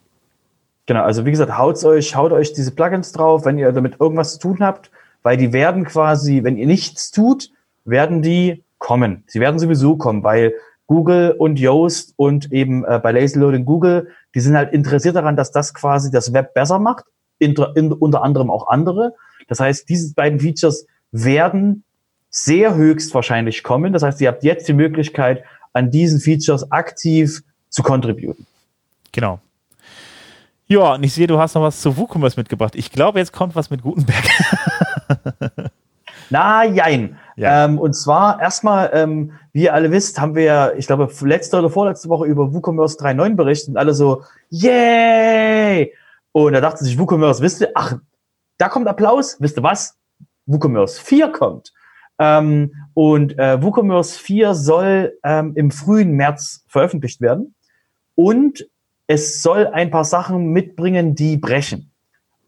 Genau, 0.85 1.01
also 1.01 1.25
wie 1.25 1.31
gesagt, 1.31 1.57
haut 1.57 1.81
euch, 1.85 2.13
haut 2.13 2.33
euch 2.33 2.51
diese 2.51 2.71
Plugins 2.71 3.13
drauf, 3.13 3.45
wenn 3.45 3.57
ihr 3.57 3.71
damit 3.71 4.01
irgendwas 4.01 4.33
zu 4.33 4.39
tun 4.39 4.57
habt, 4.59 4.91
weil 5.21 5.37
die 5.37 5.53
werden 5.53 5.85
quasi, 5.85 6.43
wenn 6.43 6.57
ihr 6.57 6.67
nichts 6.67 7.11
tut, 7.11 7.51
werden 7.85 8.21
die 8.21 8.65
kommen. 8.79 9.23
Sie 9.27 9.39
werden 9.39 9.59
sowieso 9.59 9.95
kommen, 9.95 10.25
weil 10.25 10.55
Google 10.87 11.35
und 11.37 11.57
Yoast 11.57 12.15
und 12.17 12.51
eben 12.51 12.83
äh, 12.83 12.99
bei 13.01 13.13
Lazy 13.13 13.39
Loading 13.39 13.63
Google, 13.63 14.09
die 14.35 14.41
sind 14.41 14.57
halt 14.57 14.73
interessiert 14.73 15.15
daran, 15.15 15.37
dass 15.37 15.53
das 15.53 15.73
quasi 15.73 16.11
das 16.11 16.33
Web 16.33 16.53
besser 16.53 16.79
macht, 16.79 17.05
inter, 17.39 17.75
in, 17.75 17.91
unter 17.91 18.23
anderem 18.23 18.49
auch 18.49 18.67
andere. 18.67 19.13
Das 19.47 19.59
heißt, 19.59 19.89
diese 19.89 20.13
beiden 20.13 20.39
Features 20.39 20.85
werden 21.11 21.83
sehr 22.29 22.75
höchstwahrscheinlich 22.75 23.63
kommen. 23.63 23.93
Das 23.93 24.03
heißt, 24.03 24.19
ihr 24.21 24.27
habt 24.27 24.43
jetzt 24.43 24.67
die 24.67 24.73
Möglichkeit, 24.73 25.43
an 25.73 25.91
diesen 25.91 26.19
Features 26.19 26.71
aktiv 26.71 27.41
zu 27.69 27.83
contributen. 27.83 28.45
Genau. 29.11 29.39
Ja, 30.67 30.93
und 30.93 31.03
ich 31.03 31.13
sehe, 31.13 31.27
du 31.27 31.37
hast 31.39 31.55
noch 31.55 31.61
was 31.61 31.81
zu 31.81 31.97
WooCommerce 31.97 32.37
mitgebracht. 32.37 32.75
Ich 32.75 32.91
glaube, 32.91 33.19
jetzt 33.19 33.33
kommt 33.33 33.55
was 33.55 33.69
mit 33.69 33.81
Gutenberg. 33.83 34.23
Na, 36.29 36.65
jein. 36.65 37.17
Ja. 37.35 37.65
Ähm, 37.65 37.77
und 37.77 37.93
zwar 37.93 38.41
erstmal, 38.41 38.89
ähm, 38.93 39.33
wie 39.51 39.63
ihr 39.63 39.73
alle 39.73 39.91
wisst, 39.91 40.19
haben 40.19 40.35
wir 40.35 40.73
ich 40.77 40.87
glaube, 40.87 41.09
letzte 41.21 41.59
oder 41.59 41.69
vorletzte 41.69 42.09
Woche 42.09 42.25
über 42.25 42.53
WooCommerce 42.53 42.97
3.9 42.97 43.35
berichtet 43.35 43.69
und 43.69 43.77
alle 43.77 43.93
so, 43.93 44.23
yay! 44.49 45.93
Und 46.33 46.53
da 46.53 46.61
dachte 46.61 46.83
sich 46.83 46.99
WooCommerce, 46.99 47.41
wisst 47.41 47.61
ihr, 47.61 47.71
ach, 47.75 47.97
da 48.57 48.67
kommt 48.67 48.87
Applaus, 48.87 49.37
wisst 49.39 49.57
ihr 49.57 49.63
was? 49.63 49.97
WooCommerce 50.45 50.99
4 50.99 51.31
kommt. 51.31 51.71
Ähm, 52.19 52.73
und 52.93 53.37
äh, 53.39 53.61
WooCommerce 53.61 54.19
4 54.19 54.55
soll 54.55 55.17
ähm, 55.23 55.53
im 55.55 55.71
frühen 55.71 56.11
März 56.11 56.65
veröffentlicht 56.67 57.21
werden. 57.21 57.55
Und 58.15 58.67
es 59.07 59.41
soll 59.41 59.67
ein 59.67 59.91
paar 59.91 60.05
Sachen 60.05 60.47
mitbringen, 60.47 61.15
die 61.15 61.37
brechen. 61.37 61.91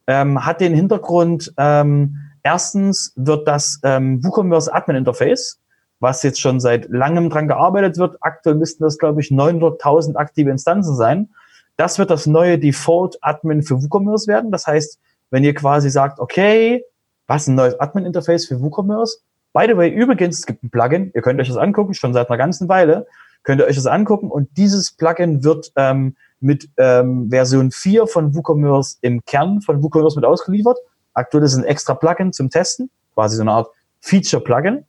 Ähm, 0.07 0.45
hat 0.45 0.61
den 0.61 0.73
Hintergrund, 0.73 1.53
ähm, 1.57 2.17
erstens 2.43 3.13
wird 3.15 3.47
das 3.47 3.79
ähm, 3.83 4.23
WooCommerce 4.23 4.73
Admin 4.73 4.97
Interface, 4.97 5.59
was 5.99 6.23
jetzt 6.23 6.39
schon 6.39 6.59
seit 6.59 6.87
langem 6.89 7.29
dran 7.29 7.47
gearbeitet 7.47 7.97
wird, 7.97 8.17
aktuell 8.21 8.55
müssten 8.55 8.83
das, 8.83 8.97
glaube 8.97 9.21
ich, 9.21 9.29
900.000 9.29 10.15
aktive 10.15 10.51
Instanzen 10.51 10.95
sein. 10.95 11.29
Das 11.77 11.99
wird 11.99 12.09
das 12.09 12.25
neue 12.25 12.57
Default 12.57 13.17
Admin 13.21 13.63
für 13.63 13.81
WooCommerce 13.81 14.27
werden. 14.27 14.51
Das 14.51 14.67
heißt, 14.67 14.99
wenn 15.29 15.43
ihr 15.43 15.53
quasi 15.53 15.89
sagt, 15.89 16.19
okay, 16.19 16.83
was 17.27 17.47
ein 17.47 17.55
neues 17.55 17.79
Admin 17.79 18.05
Interface 18.05 18.45
für 18.45 18.61
WooCommerce? 18.61 19.19
By 19.53 19.65
the 19.67 19.77
way, 19.77 19.89
übrigens, 19.89 20.39
es 20.39 20.45
gibt 20.45 20.63
ein 20.63 20.69
Plugin, 20.69 21.11
ihr 21.13 21.21
könnt 21.21 21.39
euch 21.39 21.47
das 21.47 21.57
angucken, 21.57 21.93
schon 21.93 22.13
seit 22.13 22.29
einer 22.29 22.37
ganzen 22.37 22.67
Weile, 22.67 23.07
könnt 23.43 23.61
ihr 23.61 23.67
euch 23.67 23.75
das 23.75 23.85
angucken 23.85 24.29
und 24.29 24.49
dieses 24.57 24.91
Plugin 24.91 25.43
wird 25.43 25.71
ähm, 25.75 26.15
mit 26.39 26.69
ähm, 26.77 27.29
Version 27.29 27.71
4 27.71 28.07
von 28.07 28.35
WooCommerce 28.35 28.97
im 29.01 29.23
Kern 29.25 29.61
von 29.61 29.81
WooCommerce 29.81 30.17
mit 30.17 30.25
ausgeliefert. 30.25 30.77
Aktuell 31.13 31.43
ist 31.43 31.55
ein 31.55 31.63
extra 31.63 31.95
Plugin 31.95 32.33
zum 32.33 32.49
Testen, 32.49 32.89
quasi 33.13 33.37
so 33.37 33.43
eine 33.43 33.51
Art 33.51 33.69
Feature-Plugin. 34.01 34.85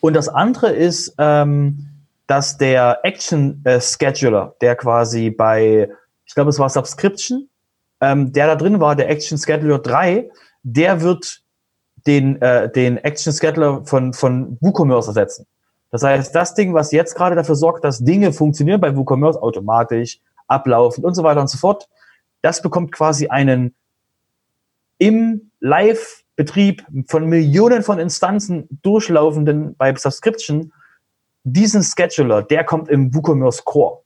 Und 0.00 0.14
das 0.14 0.28
andere 0.28 0.72
ist, 0.72 1.14
ähm, 1.18 1.86
dass 2.26 2.56
der 2.56 3.00
Action 3.02 3.60
äh, 3.64 3.80
Scheduler, 3.80 4.54
der 4.60 4.76
quasi 4.76 5.30
bei, 5.30 5.90
ich 6.24 6.34
glaube, 6.34 6.50
es 6.50 6.58
war 6.58 6.68
Subscription, 6.68 7.48
ähm, 8.00 8.32
der 8.32 8.46
da 8.46 8.56
drin 8.56 8.80
war, 8.80 8.96
der 8.96 9.10
Action 9.10 9.38
Scheduler 9.38 9.78
3, 9.78 10.30
der 10.62 11.00
wird 11.00 11.42
den, 12.06 12.40
äh, 12.40 12.70
den 12.70 12.98
Action 12.98 13.32
Scheduler 13.32 13.84
von, 13.84 14.12
von 14.12 14.58
WooCommerce 14.60 15.08
ersetzen. 15.08 15.46
Das 15.90 16.02
heißt, 16.02 16.34
das 16.34 16.54
Ding, 16.54 16.74
was 16.74 16.90
jetzt 16.90 17.14
gerade 17.14 17.36
dafür 17.36 17.54
sorgt, 17.54 17.84
dass 17.84 18.02
Dinge 18.02 18.32
funktionieren 18.32 18.80
bei 18.80 18.96
WooCommerce 18.96 19.42
automatisch, 19.42 20.20
ablaufen 20.46 21.04
und 21.04 21.14
so 21.14 21.22
weiter 21.22 21.40
und 21.40 21.48
so 21.48 21.58
fort, 21.58 21.88
das 22.40 22.62
bekommt 22.62 22.92
quasi 22.92 23.28
einen 23.28 23.74
im 24.98 25.50
Live-Betrieb 25.60 26.84
von 27.08 27.26
Millionen 27.26 27.82
von 27.82 27.98
Instanzen 27.98 28.68
durchlaufenden 28.82 29.76
bei 29.76 29.94
Subscription, 29.94 30.72
diesen 31.44 31.82
Scheduler, 31.82 32.42
der 32.42 32.64
kommt 32.64 32.88
im 32.88 33.14
WooCommerce 33.14 33.62
Core. 33.64 34.02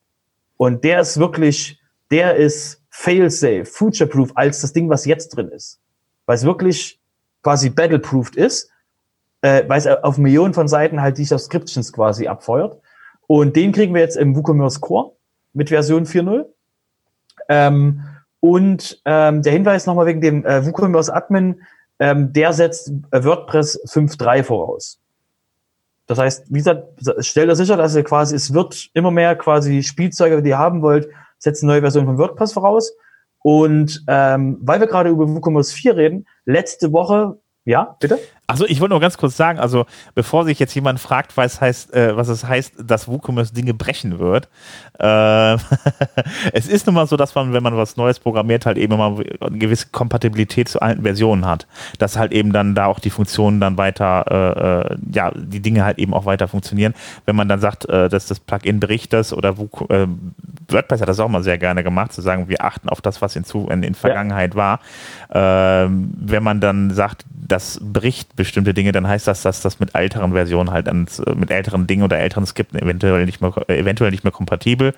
Und 0.57 0.85
der 0.85 1.01
ist 1.01 1.19
wirklich, 1.19 1.81
der 2.11 2.37
ist 2.37 2.83
fail-safe, 2.91 3.65
future-proof 3.65 4.33
als 4.35 4.63
das 4.63 4.73
Ding, 4.73 4.89
was 4.89 5.05
jetzt 5.05 5.37
drin 5.37 5.49
ist. 5.49 5.81
Weil 6.25 6.37
es 6.37 6.45
wirklich 6.45 7.01
quasi 7.43 7.71
battle-proofed 7.71 8.37
ist 8.37 8.71
äh, 9.47 9.65
weil 9.69 9.79
es 9.79 9.87
auf 9.87 10.19
Millionen 10.19 10.55
von 10.55 10.69
Seiten 10.69 11.01
halt 11.01 11.19
die 11.19 11.25
Subscriptions 11.25 11.93
quasi 11.93 12.27
abfeuert. 12.27 12.81
Und 13.27 13.57
den 13.57 13.73
kriegen 13.73 13.95
wir 13.95 14.01
jetzt 14.01 14.17
im 14.17 14.35
WooCommerce 14.37 14.81
Core 14.81 15.13
mit 15.53 15.69
Version 15.69 16.05
4.0. 16.05 16.47
Ähm, 17.49 18.03
und 18.41 19.01
ähm, 19.05 19.43
der 19.43 19.53
Hinweis 19.53 19.87
nochmal 19.87 20.07
wegen 20.07 20.21
dem 20.21 20.45
äh, 20.45 20.65
WooCommerce 20.65 21.11
Admin, 21.11 21.63
ähm, 21.99 22.33
der 22.33 22.53
setzt 22.53 22.93
WordPress 23.11 23.81
5.3 23.87 24.43
voraus. 24.43 25.01
Das 26.07 26.19
heißt, 26.19 26.47
wie 26.49 26.59
gesagt, 26.59 26.87
stellt 27.21 27.49
er 27.49 27.57
sicher, 27.57 27.77
dass 27.77 27.97
ihr 27.97 28.05
quasi, 28.05 28.37
es 28.37 28.55
wird 28.55 28.91
immer 28.95 29.11
mehr 29.11 29.35
quasi 29.37 29.83
Spielzeuge, 29.83 30.43
die 30.43 30.51
ihr 30.51 30.59
haben 30.59 30.83
wollt, 30.83 31.09
setzt 31.39 31.63
eine 31.63 31.73
neue 31.73 31.81
Version 31.81 32.07
von 32.07 32.19
WordPress 32.19 32.53
voraus. 32.53 32.93
Und 33.41 34.05
ähm, 34.09 34.59
weil 34.61 34.81
wir 34.81 34.87
gerade 34.87 35.11
über 35.11 35.29
WooCommerce 35.29 35.73
4 35.73 35.97
reden, 35.97 36.27
letzte 36.45 36.93
Woche, 36.93 37.39
ja, 37.65 37.97
bitte? 38.01 38.19
Also 38.49 38.65
ich 38.67 38.81
wollte 38.81 38.91
nur 38.91 39.01
ganz 39.01 39.19
kurz 39.19 39.37
sagen, 39.37 39.59
also 39.59 39.87
bevor 40.15 40.45
sich 40.45 40.61
jetzt 40.61 40.75
jemand 40.75 41.01
fragt, 41.01 41.37
was, 41.37 41.61
heißt, 41.61 41.93
äh, 41.95 42.17
was 42.17 42.29
es 42.29 42.45
heißt, 42.45 42.75
dass 42.79 43.09
WooCommerce 43.09 43.53
Dinge 43.53 43.75
brechen 43.75 44.21
wird, 44.21 44.49
äh, 44.99 45.55
es 46.53 46.69
ist 46.69 46.87
nun 46.87 46.95
mal 46.95 47.07
so, 47.09 47.17
dass 47.17 47.35
man, 47.35 47.53
wenn 47.53 47.63
man 47.63 47.77
was 47.77 47.97
Neues 47.97 48.21
programmiert, 48.21 48.65
halt 48.65 48.79
eben 48.79 48.93
immer 48.93 49.19
eine 49.41 49.59
gewisse 49.59 49.89
Kompatibilität 49.91 50.69
zu 50.69 50.81
alten 50.81 51.03
Versionen 51.03 51.45
hat. 51.45 51.67
Dass 51.99 52.17
halt 52.17 52.33
eben 52.33 52.53
dann 52.53 52.77
da 52.77 52.87
auch 52.87 53.01
die 53.01 53.11
Funktionen 53.11 53.61
dann 53.61 53.79
weiter, 53.79 54.25
äh, 54.31 54.93
äh 54.93 54.97
ja, 55.13 55.33
die 55.35 55.61
Dinge 55.61 55.85
halt 55.85 55.99
eben 55.99 56.15
auch 56.15 56.25
weiter 56.25 56.47
funktionieren. 56.47 56.95
Wenn 57.25 57.35
man 57.35 57.49
dann 57.49 57.61
sagt, 57.61 57.89
äh, 57.89 58.09
dass 58.09 58.27
das 58.27 58.39
Plugin 58.39 58.79
bricht 58.79 59.13
das 59.13 59.33
oder 59.33 59.59
Wo 59.59 59.69
äh, 59.89 60.07
WordPress 60.69 61.01
hat 61.01 61.09
das 61.09 61.21
auch 61.21 61.29
mal 61.29 61.43
sehr 61.43 61.59
gerne 61.59 61.83
gemacht, 61.85 62.13
zu 62.13 62.23
sagen, 62.23 62.49
wir 62.49 62.65
achten 62.65 62.89
auf 62.89 63.01
das, 63.01 63.23
was 63.23 63.37
in, 63.37 63.45
in, 63.71 63.83
in 63.83 63.95
Vergangenheit 63.95 64.55
ja. 64.55 64.59
war. 64.59 64.81
Ähm, 65.33 66.13
wenn 66.17 66.43
man 66.43 66.61
dann 66.61 66.91
sagt, 66.91 67.25
das 67.31 67.81
bricht 67.83 68.35
bestimmte 68.37 68.75
Dinge, 68.75 68.93
dann 68.93 69.07
heißt 69.07 69.27
das, 69.27 69.43
dass 69.43 69.61
das 69.61 69.79
mit 69.79 69.95
älteren 69.95 70.33
Versionen 70.33 70.71
halt 70.71 70.89
an, 70.89 71.07
mit 71.37 71.51
älteren 71.51 71.87
Dingen 71.87 72.03
oder 72.03 72.19
älteren 72.19 72.47
Skripten 72.47 72.81
eventuell 72.81 73.25
nicht 73.25 73.41
mehr, 73.41 73.53
eventuell 73.69 74.11
nicht 74.11 74.25
mehr 74.25 74.33
kompatibel 74.33 74.95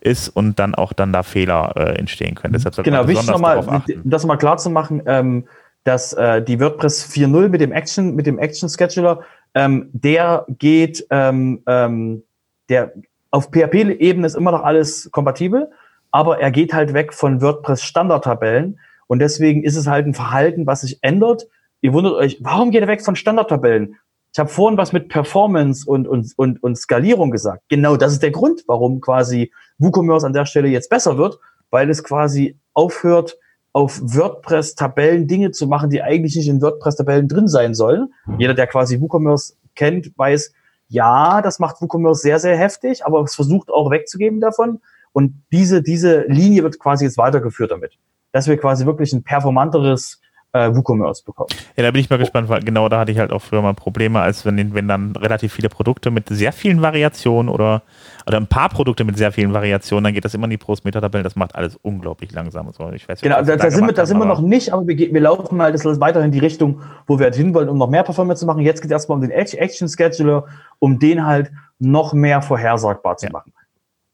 ist 0.00 0.28
und 0.28 0.58
dann 0.58 0.74
auch 0.74 0.92
dann 0.92 1.12
da 1.12 1.22
Fehler 1.22 1.74
äh, 1.76 1.98
entstehen 1.98 2.34
können. 2.34 2.54
Deshalb 2.54 2.82
genau, 2.84 3.06
wichtig 3.06 3.28
nochmal, 3.28 3.82
das 4.04 4.24
mal 4.24 4.36
klar 4.36 4.56
zu 4.56 4.70
machen, 4.70 5.02
ähm, 5.06 5.44
dass 5.84 6.12
äh, 6.12 6.42
die 6.42 6.60
WordPress 6.60 7.10
4.0 7.10 7.48
mit 7.48 7.60
dem 7.60 7.72
Action, 7.72 8.14
mit 8.14 8.26
dem 8.26 8.38
Action 8.38 8.68
Scheduler, 8.68 9.20
ähm, 9.54 9.88
der 9.92 10.46
geht, 10.48 11.06
ähm, 11.10 11.62
ähm, 11.66 12.22
der 12.68 12.92
auf 13.30 13.50
PHP-Ebene 13.50 14.26
ist 14.26 14.36
immer 14.36 14.52
noch 14.52 14.62
alles 14.62 15.10
kompatibel, 15.12 15.70
aber 16.10 16.40
er 16.40 16.50
geht 16.50 16.74
halt 16.74 16.94
weg 16.94 17.14
von 17.14 17.40
WordPress 17.40 17.82
Standardtabellen 17.82 18.80
und 19.06 19.20
deswegen 19.20 19.62
ist 19.62 19.76
es 19.76 19.86
halt 19.86 20.06
ein 20.06 20.14
Verhalten, 20.14 20.66
was 20.66 20.82
sich 20.82 20.98
ändert 21.02 21.46
ihr 21.80 21.92
wundert 21.92 22.14
euch, 22.14 22.38
warum 22.40 22.70
geht 22.70 22.82
er 22.82 22.88
weg 22.88 23.02
von 23.02 23.16
Standardtabellen? 23.16 23.96
Ich 24.32 24.38
habe 24.38 24.48
vorhin 24.48 24.78
was 24.78 24.92
mit 24.92 25.08
Performance 25.08 25.88
und, 25.88 26.06
und, 26.06 26.32
und, 26.36 26.62
und 26.62 26.76
Skalierung 26.76 27.30
gesagt. 27.30 27.64
Genau 27.68 27.96
das 27.96 28.12
ist 28.12 28.22
der 28.22 28.30
Grund, 28.30 28.62
warum 28.66 29.00
quasi 29.00 29.52
WooCommerce 29.78 30.24
an 30.24 30.32
der 30.32 30.46
Stelle 30.46 30.68
jetzt 30.68 30.88
besser 30.88 31.18
wird, 31.18 31.38
weil 31.70 31.90
es 31.90 32.04
quasi 32.04 32.58
aufhört, 32.72 33.36
auf 33.72 34.00
WordPress-Tabellen 34.02 35.26
Dinge 35.26 35.52
zu 35.52 35.66
machen, 35.66 35.90
die 35.90 36.02
eigentlich 36.02 36.36
nicht 36.36 36.48
in 36.48 36.60
WordPress-Tabellen 36.60 37.28
drin 37.28 37.48
sein 37.48 37.74
sollen. 37.74 38.12
Jeder, 38.38 38.54
der 38.54 38.66
quasi 38.66 39.00
WooCommerce 39.00 39.56
kennt, 39.76 40.12
weiß, 40.16 40.52
ja, 40.90 41.40
das 41.40 41.60
macht 41.60 41.80
WooCommerce 41.80 42.20
sehr, 42.20 42.40
sehr 42.40 42.56
heftig, 42.56 43.06
aber 43.06 43.22
es 43.22 43.34
versucht 43.36 43.70
auch 43.70 43.90
wegzugeben 43.90 44.40
davon. 44.40 44.80
Und 45.12 45.42
diese, 45.52 45.82
diese 45.82 46.22
Linie 46.26 46.64
wird 46.64 46.78
quasi 46.80 47.04
jetzt 47.04 47.16
weitergeführt 47.16 47.70
damit. 47.70 47.96
Dass 48.32 48.48
wir 48.48 48.56
quasi 48.56 48.86
wirklich 48.86 49.12
ein 49.12 49.22
performanteres 49.22 50.19
äh, 50.52 50.74
WooCommerce 50.74 51.24
bekommen. 51.24 51.50
Ja, 51.76 51.84
da 51.84 51.90
bin 51.90 52.00
ich 52.00 52.10
mal 52.10 52.18
gespannt, 52.18 52.48
weil 52.48 52.60
genau 52.60 52.88
da 52.88 53.00
hatte 53.00 53.12
ich 53.12 53.18
halt 53.18 53.30
auch 53.30 53.40
früher 53.40 53.62
mal 53.62 53.74
Probleme, 53.74 54.20
als 54.20 54.44
wenn, 54.44 54.74
wenn 54.74 54.88
dann 54.88 55.14
relativ 55.16 55.52
viele 55.52 55.68
Produkte 55.68 56.10
mit 56.10 56.28
sehr 56.28 56.52
vielen 56.52 56.82
Variationen 56.82 57.48
oder, 57.48 57.82
oder 58.26 58.38
ein 58.38 58.46
paar 58.46 58.68
Produkte 58.68 59.04
mit 59.04 59.16
sehr 59.16 59.30
vielen 59.32 59.52
Variationen, 59.52 60.04
dann 60.04 60.14
geht 60.14 60.24
das 60.24 60.34
immer 60.34 60.44
in 60.44 60.50
die 60.50 60.58
Pros-Meta-Tabellen, 60.58 61.24
das 61.24 61.36
macht 61.36 61.54
alles 61.54 61.76
unglaublich 61.82 62.32
langsam. 62.32 62.72
So, 62.72 62.90
ich 62.90 63.08
weiß, 63.08 63.20
genau, 63.20 63.42
da, 63.42 63.56
da, 63.56 63.70
sind 63.70 63.86
wir, 63.86 63.92
da 63.92 64.06
sind 64.06 64.18
wir 64.18 64.26
noch 64.26 64.40
nicht, 64.40 64.72
aber 64.72 64.86
wir, 64.86 64.98
wir 64.98 65.20
laufen 65.20 65.62
halt 65.62 65.74
das 65.74 66.00
weiterhin 66.00 66.26
in 66.26 66.32
die 66.32 66.40
Richtung, 66.40 66.82
wo 67.06 67.18
wir 67.18 67.24
halt 67.24 67.36
hinwollen, 67.36 67.68
um 67.68 67.78
noch 67.78 67.90
mehr 67.90 68.02
Performance 68.02 68.40
zu 68.40 68.46
machen. 68.46 68.62
Jetzt 68.62 68.80
geht 68.82 68.90
es 68.90 68.92
erstmal 68.92 69.16
um 69.16 69.22
den 69.22 69.30
Action 69.30 69.88
Scheduler, 69.88 70.46
um 70.78 70.98
den 70.98 71.26
halt 71.26 71.52
noch 71.78 72.12
mehr 72.12 72.42
vorhersagbar 72.42 73.16
zu 73.16 73.26
ja. 73.26 73.32
machen. 73.32 73.52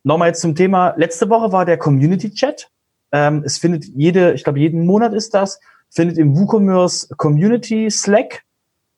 Nochmal 0.05 0.29
jetzt 0.29 0.41
zum 0.41 0.55
Thema, 0.55 0.95
letzte 0.97 1.29
Woche 1.31 1.51
war 1.51 1.65
der 1.65 1.79
Community 1.79 2.31
Chat. 2.33 2.71
Ähm, 3.11 3.43
es 3.45 3.59
findet 3.59 3.85
jede, 3.87 4.35
ich 4.35 4.45
glaube, 4.45 4.61
jeden 4.61 4.85
Monat 4.85 5.15
ist 5.15 5.35
das, 5.35 5.59
findet 5.91 6.19
im 6.19 6.37
WooCommerce 6.37 7.09
Community 7.17 7.91
Slack 7.91 8.45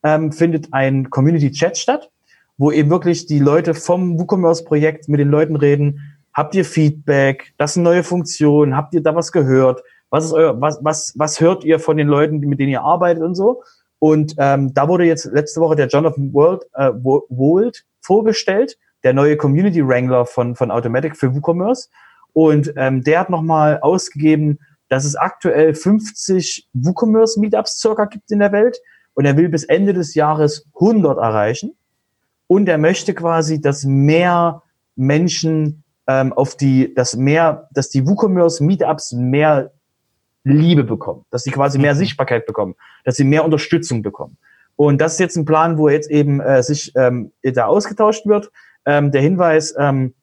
ähm, 0.02 0.33
findet 0.33 0.73
ein 0.73 1.11
Community 1.11 1.50
Chat 1.50 1.76
statt, 1.76 2.11
wo 2.57 2.71
eben 2.71 2.90
wirklich 2.90 3.26
die 3.26 3.38
Leute 3.38 3.75
vom 3.75 4.18
WooCommerce 4.18 4.64
Projekt 4.64 5.09
mit 5.09 5.21
den 5.21 5.28
Leuten 5.28 5.57
reden. 5.57 6.18
Habt 6.33 6.54
ihr 6.54 6.64
Feedback? 6.64 7.52
Das 7.57 7.75
sind 7.75 7.83
neue 7.83 8.04
Funktionen. 8.04 8.76
Habt 8.76 8.95
ihr 8.95 9.02
da 9.02 9.14
was 9.14 9.33
gehört? 9.33 9.83
Was 10.11 10.25
ist 10.25 10.33
euer, 10.33 10.61
was, 10.61 10.78
was, 10.83 11.14
was 11.16 11.40
hört 11.40 11.64
ihr 11.64 11.78
von 11.78 11.97
den 11.97 12.09
Leuten, 12.09 12.38
mit 12.40 12.61
denen 12.61 12.71
ihr 12.71 12.83
arbeitet 12.83 13.23
und 13.23 13.35
so? 13.35 13.62
Und 13.99 14.35
ähm, 14.38 14.73
da 14.73 14.88
wurde 14.88 15.04
jetzt 15.04 15.25
letzte 15.26 15.61
Woche 15.61 15.76
der 15.76 15.88
Jonathan 15.88 16.33
World, 16.33 16.62
äh, 16.75 16.90
Wold 16.95 17.85
vorgestellt, 18.00 18.78
der 19.02 19.12
neue 19.12 19.37
Community 19.37 19.87
Wrangler 19.87 20.25
von, 20.25 20.54
von 20.54 20.71
Automatic 20.71 21.16
für 21.16 21.35
WooCommerce. 21.35 21.90
Und 22.33 22.73
ähm, 22.76 23.02
der 23.02 23.21
hat 23.21 23.30
nochmal 23.30 23.80
ausgegeben, 23.80 24.61
dass 24.88 25.04
es 25.04 25.16
aktuell 25.16 25.75
50 25.75 26.68
WooCommerce 26.73 27.40
Meetups 27.40 27.80
circa 27.80 28.07
gibt 28.07 28.30
in 28.30 28.38
der 28.38 28.52
Welt 28.52 28.80
und 29.14 29.25
er 29.25 29.37
will 29.37 29.49
bis 29.49 29.64
Ende 29.64 29.92
des 29.92 30.14
Jahres 30.14 30.66
100 30.75 31.18
erreichen 31.18 31.76
und 32.47 32.68
er 32.68 32.78
möchte 32.78 33.14
quasi, 33.14 33.61
dass 33.61 33.85
mehr 33.85 34.62
Menschen 34.97 35.85
ähm, 36.07 36.33
auf 36.33 36.57
die, 36.57 36.95
dass 36.95 37.16
mehr, 37.16 37.68
dass 37.73 37.90
die 37.90 38.07
WooCommerce 38.07 38.64
Meetups 38.64 39.12
mehr 39.12 39.73
Liebe 40.45 40.85
bekommen, 40.85 41.25
dass 41.30 41.45
sie 41.45 41.50
quasi 41.50 41.78
mehr 41.78 41.95
mhm. 41.95 41.99
Sichtbarkeit 41.99 42.47
bekommen, 42.47 42.75
dass 43.04 43.16
sie 43.16 43.25
mehr 43.25 43.45
Unterstützung 43.45 44.02
bekommen. 44.02 44.38
Und 44.76 45.00
das 45.00 45.14
ist 45.14 45.21
jetzt 45.21 45.37
ein 45.37 45.45
Plan, 45.45 45.76
wo 45.76 45.88
jetzt 45.88 46.11
eben 46.11 46.40
äh, 46.40 46.62
sich 46.62 46.92
ähm, 46.97 47.33
da 47.42 47.66
ausgetauscht 47.66 48.26
wird. 48.26 48.50
Ähm, 48.87 49.11
der 49.11 49.21
Hinweis, 49.21 49.75
ähm, 49.76 50.14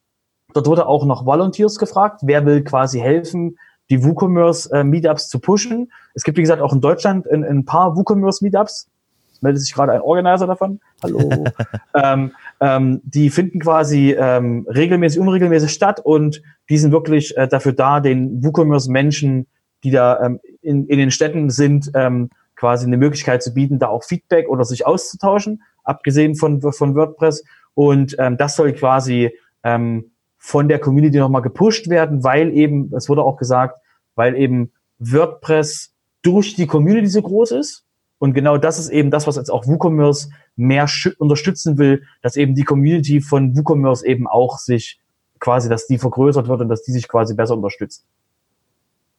dort 0.54 0.66
wurde 0.66 0.86
auch 0.86 1.04
noch 1.04 1.26
Volunteers 1.26 1.78
gefragt. 1.78 2.22
Wer 2.24 2.46
will 2.46 2.64
quasi 2.64 2.98
helfen, 2.98 3.58
die 3.90 4.04
WooCommerce 4.04 4.70
äh, 4.72 4.84
Meetups 4.84 5.28
zu 5.28 5.38
pushen? 5.38 5.92
Es 6.14 6.22
gibt, 6.22 6.38
wie 6.38 6.42
gesagt, 6.42 6.62
auch 6.62 6.72
in 6.72 6.80
Deutschland 6.80 7.28
ein, 7.30 7.44
ein 7.44 7.64
paar 7.64 7.96
WooCommerce 7.96 8.42
Meetups. 8.42 8.88
Es 9.32 9.42
meldet 9.42 9.62
sich 9.62 9.74
gerade 9.74 9.92
ein 9.92 10.00
Organizer 10.00 10.46
davon. 10.46 10.80
Hallo. 11.02 11.44
ähm, 11.94 12.32
ähm, 12.60 13.00
die 13.04 13.28
finden 13.30 13.60
quasi 13.60 14.16
ähm, 14.18 14.66
regelmäßig, 14.68 15.20
unregelmäßig 15.20 15.72
statt 15.72 16.00
und 16.00 16.42
die 16.70 16.78
sind 16.78 16.90
wirklich 16.90 17.36
äh, 17.36 17.46
dafür 17.46 17.72
da, 17.72 18.00
den 18.00 18.42
WooCommerce-Menschen, 18.42 19.46
die 19.84 19.90
da 19.90 20.20
ähm, 20.24 20.40
in, 20.62 20.86
in 20.86 20.98
den 20.98 21.10
Städten 21.10 21.50
sind, 21.50 21.90
ähm, 21.94 22.30
quasi 22.56 22.86
eine 22.86 22.96
Möglichkeit 22.96 23.42
zu 23.42 23.52
bieten, 23.52 23.78
da 23.78 23.88
auch 23.88 24.04
Feedback 24.04 24.48
oder 24.48 24.64
sich 24.64 24.86
auszutauschen, 24.86 25.62
abgesehen 25.84 26.34
von, 26.34 26.60
von 26.60 26.94
WordPress. 26.94 27.44
Und 27.74 28.16
ähm, 28.18 28.38
das 28.38 28.56
soll 28.56 28.72
quasi 28.72 29.36
ähm, 29.62 30.12
von 30.46 30.68
der 30.68 30.78
Community 30.78 31.18
nochmal 31.18 31.42
gepusht 31.42 31.88
werden, 31.88 32.22
weil 32.22 32.56
eben, 32.56 32.94
es 32.94 33.08
wurde 33.08 33.24
auch 33.24 33.36
gesagt, 33.36 33.80
weil 34.14 34.36
eben 34.36 34.70
WordPress 35.00 35.92
durch 36.22 36.54
die 36.54 36.68
Community 36.68 37.08
so 37.08 37.20
groß 37.20 37.50
ist. 37.50 37.84
Und 38.20 38.32
genau 38.32 38.56
das 38.56 38.78
ist 38.78 38.90
eben 38.90 39.10
das, 39.10 39.26
was 39.26 39.34
jetzt 39.34 39.50
auch 39.50 39.66
WooCommerce 39.66 40.30
mehr 40.54 40.86
unterstützen 41.18 41.78
will, 41.78 42.04
dass 42.22 42.36
eben 42.36 42.54
die 42.54 42.62
Community 42.62 43.20
von 43.20 43.56
WooCommerce 43.56 44.06
eben 44.06 44.28
auch 44.28 44.58
sich 44.58 45.00
quasi, 45.40 45.68
dass 45.68 45.88
die 45.88 45.98
vergrößert 45.98 46.46
wird 46.46 46.60
und 46.60 46.68
dass 46.68 46.84
die 46.84 46.92
sich 46.92 47.08
quasi 47.08 47.34
besser 47.34 47.54
unterstützt. 47.54 48.06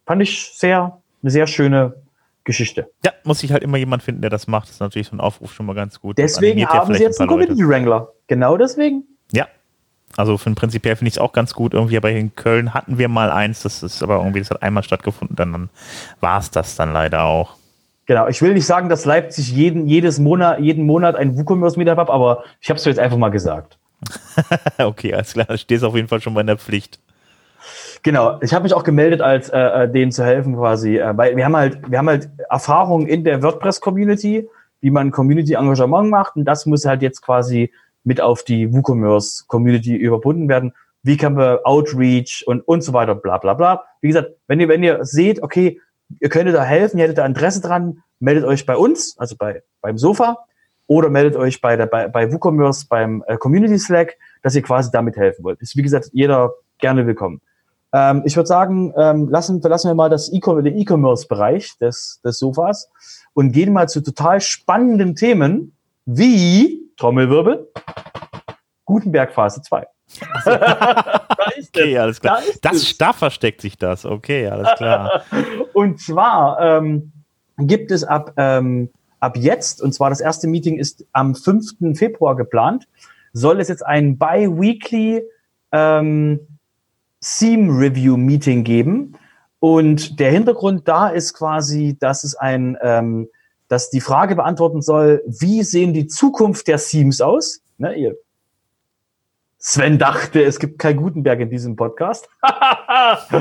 Fand 0.06 0.22
ich 0.22 0.54
sehr, 0.56 1.02
eine 1.22 1.30
sehr 1.30 1.46
schöne 1.46 1.96
Geschichte. 2.46 2.90
Ja, 3.04 3.12
muss 3.26 3.44
ich 3.44 3.52
halt 3.52 3.64
immer 3.64 3.78
jemand 3.78 4.02
finden, 4.02 4.22
der 4.22 4.30
das 4.30 4.48
macht. 4.48 4.70
Das 4.70 4.76
ist 4.76 4.80
natürlich 4.80 5.08
so 5.08 5.18
ein 5.18 5.20
Aufruf 5.20 5.52
schon 5.52 5.66
mal 5.66 5.76
ganz 5.76 6.00
gut. 6.00 6.18
Deswegen 6.18 6.66
haben 6.66 6.94
sie 6.94 7.04
jetzt 7.04 7.20
einen 7.20 7.28
Community 7.28 7.68
Wrangler. 7.68 8.14
Genau 8.28 8.56
deswegen. 8.56 9.04
Also 10.16 10.38
für 10.38 10.50
prinzipiell 10.52 10.96
finde 10.96 11.10
ich 11.10 11.16
es 11.16 11.20
auch 11.20 11.34
ganz 11.34 11.54
gut. 11.54 11.74
Irgendwie, 11.74 11.98
aber 11.98 12.10
in 12.12 12.34
Köln 12.36 12.74
hatten 12.74 12.98
wir 12.98 13.08
mal 13.08 13.32
eins, 13.32 13.64
das 13.64 13.84
ist 13.84 14.02
aber 14.02 14.18
irgendwie, 14.18 14.40
das 14.40 14.50
hat 14.50 14.64
einmal 14.64 14.84
stattgefunden, 14.84 15.36
dann, 15.36 15.52
dann 15.52 15.70
war 16.22 16.40
es 16.40 16.50
das 16.50 16.76
dann 16.76 16.94
leider 16.94 17.24
auch. 17.24 17.56
Genau, 18.08 18.28
ich 18.28 18.42
will 18.42 18.54
nicht 18.54 18.66
sagen, 18.66 18.88
dass 18.88 19.04
Leipzig 19.04 19.52
jeden, 19.52 19.86
jedes 19.86 20.18
Monat, 20.18 20.62
jeden 20.62 20.86
Monat 20.86 21.16
ein 21.18 21.38
WooCommerce-Meetup 21.38 21.98
hat, 21.98 22.10
aber 22.10 22.46
ich 22.62 22.70
habe 22.70 22.80
es 22.80 22.86
jetzt 22.86 23.00
einfach 23.00 23.18
mal 23.18 23.30
gesagt. 23.30 23.78
okay, 24.78 25.14
alles 25.14 25.34
klar, 25.34 25.58
stehst 25.58 25.84
auf 25.84 25.96
jeden 25.96 26.08
Fall 26.08 26.22
schon 26.22 26.36
in 26.38 26.48
der 26.48 26.58
Pflicht. 26.58 27.00
Genau, 28.04 28.40
ich 28.42 28.54
habe 28.54 28.64
mich 28.64 28.74
auch 28.74 28.86
gemeldet, 28.86 29.22
als 29.22 29.50
äh, 29.50 29.60
äh, 29.60 29.92
denen 29.92 30.14
zu 30.14 30.24
helfen 30.24 30.56
quasi, 30.56 30.98
äh, 30.98 31.18
weil 31.18 31.36
wir 31.36 31.44
haben 31.44 31.58
halt, 31.58 31.80
wir 31.92 31.98
haben 31.98 32.08
halt 32.08 32.30
Erfahrung 32.50 33.08
in 33.08 33.26
der 33.26 33.44
WordPress-Community, 33.44 34.48
wie 34.80 34.92
man 34.92 35.12
Community-Engagement 35.12 36.10
macht 36.10 36.38
und 36.38 36.46
das 36.46 36.66
muss 36.66 36.86
halt 36.86 37.02
jetzt 37.02 37.22
quasi 37.22 37.74
mit 38.08 38.22
auf 38.22 38.44
die 38.44 38.74
WooCommerce-Community 38.74 39.96
überbunden 39.96 40.48
werden. 40.48 40.74
Wie 41.04 41.18
kann 41.18 41.34
man 41.34 41.60
Outreach 41.64 42.44
und 42.48 42.62
und 42.62 42.82
so 42.82 42.94
weiter, 42.94 43.16
bla 43.16 43.38
bla 43.38 43.54
bla. 43.54 43.84
Wie 44.02 44.08
gesagt, 44.08 44.32
wenn 44.48 44.60
ihr 44.60 44.70
wenn 44.70 44.82
ihr 44.82 45.04
seht, 45.04 45.44
okay, 45.44 45.80
ihr 46.20 46.30
könntet 46.30 46.56
da 46.56 46.64
helfen, 46.64 46.98
ihr 46.98 47.04
hättet 47.04 47.18
da 47.18 47.26
Interesse 47.26 47.62
dran, 47.62 48.02
meldet 48.20 48.46
euch 48.46 48.66
bei 48.66 48.78
uns, 48.78 49.18
also 49.18 49.36
bei 49.38 49.62
beim 49.82 49.98
Sofa 49.98 50.38
oder 50.88 51.10
meldet 51.10 51.36
euch 51.36 51.60
bei 51.60 51.76
der 51.76 51.86
bei, 51.86 52.08
bei 52.08 52.32
WooCommerce 52.32 52.88
beim 52.88 53.24
äh, 53.28 53.38
Community 53.38 53.78
Slack, 53.78 54.18
dass 54.42 54.56
ihr 54.56 54.62
quasi 54.62 54.90
damit 54.90 55.18
helfen 55.18 55.44
wollt. 55.44 55.62
Ist 55.62 55.76
wie 55.76 55.84
gesagt 55.84 56.10
jeder 56.14 56.54
gerne 56.80 57.06
willkommen. 57.06 57.42
Ähm, 57.94 58.24
ich 58.26 58.38
würde 58.38 58.48
sagen, 58.48 58.94
ähm, 58.98 59.30
lassen, 59.30 59.62
verlassen 59.62 59.90
wir 59.90 59.96
mal 59.96 60.10
das 60.10 60.32
e 60.32 60.40
den 60.40 60.78
E-Commerce-Bereich 60.78 61.78
des, 61.80 62.22
des 62.24 62.40
Sofas 62.40 62.90
und 63.34 63.52
gehen 63.52 63.74
mal 63.74 63.88
zu 63.88 64.02
total 64.02 64.42
spannenden 64.42 65.16
Themen 65.16 65.74
wie 66.06 66.88
Trommelwirbel, 66.98 67.72
Gutenberg 68.88 69.32
Phase 69.34 69.62
2. 69.62 69.86
da 70.46 71.22
ist 71.56 71.78
okay, 71.78 71.98
alles 71.98 72.20
klar. 72.20 72.40
Da, 72.62 72.72
das, 72.72 72.98
da 72.98 73.14
versteckt 73.14 73.62
sich 73.62 73.78
das. 73.78 74.06
Okay, 74.06 74.48
alles 74.48 74.70
klar. 74.78 75.24
und 75.74 76.00
zwar 76.00 76.60
ähm, 76.60 77.12
gibt 77.58 77.92
es 77.92 78.04
ab, 78.04 78.34
ähm, 78.38 78.90
ab 79.20 79.38
jetzt, 79.38 79.82
und 79.82 79.94
zwar 79.94 80.10
das 80.10 80.22
erste 80.22 80.48
Meeting 80.48 80.80
ist 80.80 81.06
am 81.12 81.36
5. 81.36 81.98
Februar 81.98 82.36
geplant, 82.36 82.88
soll 83.34 83.60
es 83.60 83.68
jetzt 83.68 83.86
ein 83.86 84.18
bi-weekly 84.18 85.24
ähm, 85.74 86.40
Theme 87.22 87.78
Review 87.78 88.16
Meeting 88.16 88.64
geben. 88.64 89.14
Und 89.60 90.20
der 90.20 90.32
Hintergrund 90.32 90.88
da 90.88 91.10
ist 91.10 91.34
quasi, 91.34 91.98
dass 92.00 92.24
es 92.24 92.36
ein, 92.36 92.78
ähm, 92.82 93.28
dass 93.68 93.90
die 93.90 94.02
Frage 94.02 94.36
beantworten 94.36 94.82
soll, 94.82 95.22
wie 95.26 95.64
sehen 95.64 95.94
die 95.94 96.08
Zukunft 96.08 96.68
der 96.68 96.78
Themes 96.78 97.20
aus? 97.20 97.60
Ne, 97.80 97.94
ihr 97.96 98.16
Sven 99.60 99.98
dachte, 99.98 100.44
es 100.44 100.60
gibt 100.60 100.80
kein 100.80 100.98
Gutenberg 100.98 101.40
in 101.40 101.50
diesem 101.50 101.76
Podcast. 101.76 102.30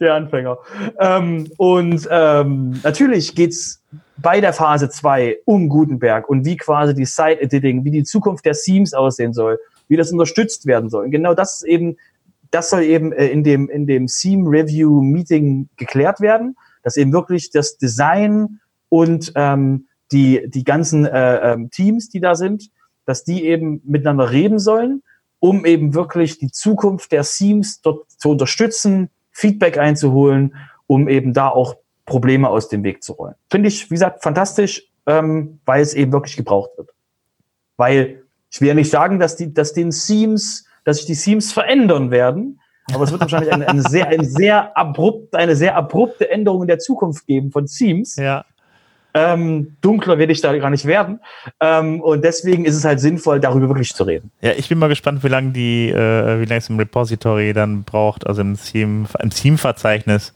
der 0.00 0.14
Anfänger. 0.14 0.58
Ähm, 0.98 1.50
und 1.56 2.08
ähm, 2.10 2.80
natürlich 2.82 3.34
geht's 3.34 3.82
bei 4.16 4.40
der 4.40 4.52
Phase 4.52 4.88
2 4.88 5.38
um 5.44 5.68
Gutenberg 5.68 6.28
und 6.28 6.44
wie 6.46 6.56
quasi 6.56 6.94
die 6.94 7.04
Site-Editing, 7.04 7.84
wie 7.84 7.90
die 7.90 8.04
Zukunft 8.04 8.44
der 8.44 8.54
Themes 8.54 8.94
aussehen 8.94 9.32
soll, 9.32 9.58
wie 9.88 9.96
das 9.96 10.12
unterstützt 10.12 10.66
werden 10.66 10.88
soll. 10.88 11.04
Und 11.04 11.10
genau 11.10 11.34
das 11.34 11.62
eben 11.62 11.96
das 12.50 12.70
soll 12.70 12.82
eben 12.82 13.12
äh, 13.12 13.26
in 13.26 13.44
dem, 13.44 13.68
in 13.68 13.86
dem 13.86 14.06
Theme 14.06 14.48
Review 14.48 15.00
Meeting 15.02 15.68
geklärt 15.76 16.20
werden, 16.20 16.56
dass 16.82 16.96
eben 16.96 17.12
wirklich 17.12 17.50
das 17.50 17.76
Design 17.78 18.60
und 18.88 19.32
ähm, 19.34 19.86
die, 20.12 20.48
die 20.48 20.64
ganzen 20.64 21.04
äh, 21.04 21.52
ähm, 21.52 21.70
Teams, 21.70 22.08
die 22.08 22.20
da 22.20 22.34
sind, 22.34 22.70
dass 23.04 23.24
die 23.24 23.44
eben 23.44 23.80
miteinander 23.84 24.30
reden 24.30 24.58
sollen, 24.58 25.02
um 25.38 25.64
eben 25.64 25.94
wirklich 25.94 26.38
die 26.38 26.50
Zukunft 26.50 27.12
der 27.12 27.22
Themes 27.22 27.80
dort 27.80 28.10
zu 28.10 28.30
unterstützen, 28.30 29.10
Feedback 29.32 29.78
einzuholen, 29.78 30.56
um 30.86 31.08
eben 31.08 31.32
da 31.32 31.48
auch 31.48 31.76
Probleme 32.04 32.48
aus 32.48 32.68
dem 32.68 32.84
Weg 32.84 33.02
zu 33.02 33.12
rollen. 33.14 33.34
Finde 33.50 33.68
ich, 33.68 33.90
wie 33.90 33.94
gesagt, 33.94 34.22
fantastisch, 34.22 34.88
ähm, 35.06 35.60
weil 35.66 35.82
es 35.82 35.94
eben 35.94 36.12
wirklich 36.12 36.36
gebraucht 36.36 36.70
wird. 36.76 36.90
Weil 37.76 38.22
ich 38.50 38.60
will 38.60 38.68
ja 38.68 38.74
nicht 38.74 38.90
sagen, 38.90 39.18
dass 39.18 39.36
die, 39.36 39.52
dass 39.52 39.72
den 39.72 39.90
Themes 39.90 40.66
dass 40.86 40.98
sich 40.98 41.06
die 41.06 41.16
Themes 41.16 41.52
verändern 41.52 42.10
werden. 42.10 42.60
Aber 42.94 43.04
es 43.04 43.10
wird 43.10 43.20
wahrscheinlich 43.20 43.52
eine, 43.52 43.68
eine, 43.68 43.82
sehr, 43.82 44.06
eine, 44.06 44.24
sehr 44.24 44.76
abrupt, 44.78 45.34
eine 45.34 45.56
sehr 45.56 45.76
abrupte 45.76 46.30
Änderung 46.30 46.62
in 46.62 46.68
der 46.68 46.78
Zukunft 46.78 47.26
geben 47.26 47.50
von 47.50 47.66
Themes. 47.66 48.14
Ja. 48.14 48.44
Ähm, 49.16 49.78
dunkler 49.80 50.18
werde 50.18 50.34
ich 50.34 50.42
da 50.42 50.54
gar 50.58 50.68
nicht 50.68 50.84
werden. 50.84 51.20
Ähm, 51.60 52.02
und 52.02 52.22
deswegen 52.22 52.66
ist 52.66 52.74
es 52.74 52.84
halt 52.84 53.00
sinnvoll, 53.00 53.40
darüber 53.40 53.66
wirklich 53.68 53.94
zu 53.94 54.04
reden. 54.04 54.30
Ja, 54.42 54.52
ich 54.52 54.68
bin 54.68 54.78
mal 54.78 54.88
gespannt, 54.88 55.24
wie 55.24 55.28
lange 55.28 55.52
die, 55.52 55.88
äh, 55.88 56.38
wie 56.38 56.44
lange 56.44 56.58
es 56.58 56.68
im 56.68 56.78
Repository 56.78 57.54
dann 57.54 57.84
braucht, 57.84 58.26
also 58.26 58.42
im 58.42 58.58
Theme, 58.58 59.06
im 59.18 59.30
Theme-Verzeichnis 59.30 60.34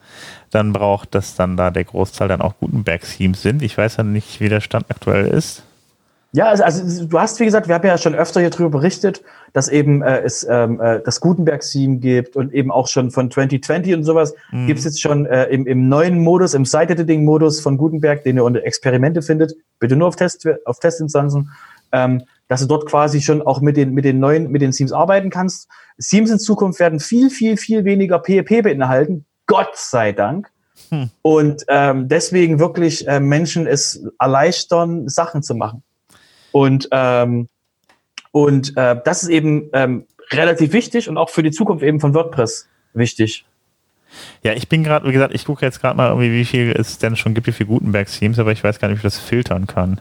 dann 0.51 0.73
braucht, 0.73 1.15
dass 1.15 1.35
dann 1.35 1.59
da 1.59 1.71
der 1.71 1.85
Großteil 1.85 2.29
dann 2.29 2.41
auch 2.41 2.55
Gutenberg-Themes 2.59 3.43
sind. 3.43 3.61
Ich 3.61 3.77
weiß 3.77 3.99
ja 3.99 4.03
nicht, 4.03 4.41
wie 4.41 4.49
der 4.49 4.63
Stand 4.63 4.87
aktuell 4.89 5.27
ist. 5.27 5.63
Ja, 6.33 6.47
also, 6.47 6.63
also 6.63 7.07
du 7.07 7.19
hast, 7.19 7.41
wie 7.41 7.45
gesagt, 7.45 7.67
wir 7.67 7.75
haben 7.75 7.87
ja 7.87 7.99
schon 7.99 8.15
öfter 8.15 8.41
hier 8.41 8.51
drüber 8.51 8.71
berichtet, 8.71 9.23
dass 9.53 9.69
eben 9.69 10.03
äh, 10.03 10.21
es 10.21 10.47
ähm, 10.49 10.81
äh, 10.81 11.01
das 11.05 11.21
Gutenberg-Theme 11.21 11.97
gibt 11.97 12.37
und 12.37 12.55
eben 12.55 12.71
auch 12.71 12.87
schon 12.87 13.11
von 13.11 13.33
2020 13.33 13.95
und 13.95 14.05
sowas 14.05 14.35
mhm. 14.53 14.69
gibt 14.69 14.79
es 14.79 14.85
jetzt 14.85 15.01
schon 15.01 15.27
äh, 15.27 15.47
im, 15.47 15.67
im 15.67 15.89
neuen 15.89 16.21
Modus, 16.21 16.55
im 16.55 16.65
Site-Editing-Modus 16.65 17.61
von 17.61 17.77
Gutenberg, 17.77 18.23
den 18.23 18.37
ihr 18.37 18.45
unter 18.45 18.63
Experimente 18.63 19.23
findet, 19.23 19.55
bitte 19.81 19.97
nur 19.97 20.07
auf, 20.07 20.15
Test, 20.15 20.47
auf 20.67 20.79
Testinstanzen, 20.79 21.51
ähm, 21.91 22.23
dass 22.47 22.61
du 22.61 22.67
dort 22.69 22.87
quasi 22.87 23.21
schon 23.21 23.43
auch 23.43 23.61
mit 23.61 23.77
den, 23.77 23.93
mit 23.93 24.05
den 24.05 24.21
neuen, 24.21 24.53
mit 24.53 24.63
den 24.63 24.71
Themes 24.71 24.93
arbeiten 24.93 25.31
kannst. 25.31 25.69
Themes 26.01 26.31
in 26.31 26.39
Zukunft 26.39 26.79
werden 26.79 27.01
viel, 27.01 27.31
viel, 27.31 27.57
viel 27.57 27.85
weniger 27.85 28.21
PHP 28.21 28.63
beinhalten, 28.63 29.25
Gott 29.47 29.73
sei 29.75 30.13
Dank. 30.13 30.49
Hm. 30.91 31.11
Und 31.23 31.65
ähm, 31.67 32.09
deswegen 32.09 32.61
wirklich 32.61 33.07
äh, 33.09 33.19
Menschen 33.19 33.67
es 33.67 34.05
erleichtern, 34.21 35.09
Sachen 35.09 35.43
zu 35.43 35.57
machen. 35.57 35.83
Und, 36.53 36.89
ähm, 36.93 37.49
und 38.33 38.77
äh, 38.77 39.01
das 39.05 39.23
ist 39.23 39.29
eben 39.29 39.71
ähm, 39.73 40.07
relativ 40.33 40.73
wichtig 40.73 41.09
und 41.09 41.17
auch 41.17 41.31
für 41.31 41.43
die 41.43 41.51
Zukunft 41.51 41.83
eben 41.83 42.01
von 42.01 42.15
WordPress 42.15 42.69
wichtig. 42.95 43.45
Ja, 44.43 44.53
ich 44.55 44.69
bin 44.69 44.83
gerade, 44.83 45.07
wie 45.07 45.13
gesagt, 45.13 45.35
ich 45.35 45.45
gucke 45.45 45.65
jetzt 45.65 45.81
gerade 45.81 45.97
mal 45.97 46.09
irgendwie, 46.09 46.33
wie 46.33 46.45
viel 46.45 46.73
es 46.73 46.99
denn 46.99 47.17
schon 47.17 47.35
gibt, 47.35 47.47
wie 47.47 47.53
viele 47.53 47.69
Gutenberg-Themes, 47.69 48.39
aber 48.39 48.53
ich 48.53 48.65
weiß 48.65 48.79
gar 48.79 48.89
nicht, 48.89 48.97
wie 48.97 49.07
ich 49.07 49.15
das 49.15 49.21
filtern 49.21 49.67
kann. 49.67 50.01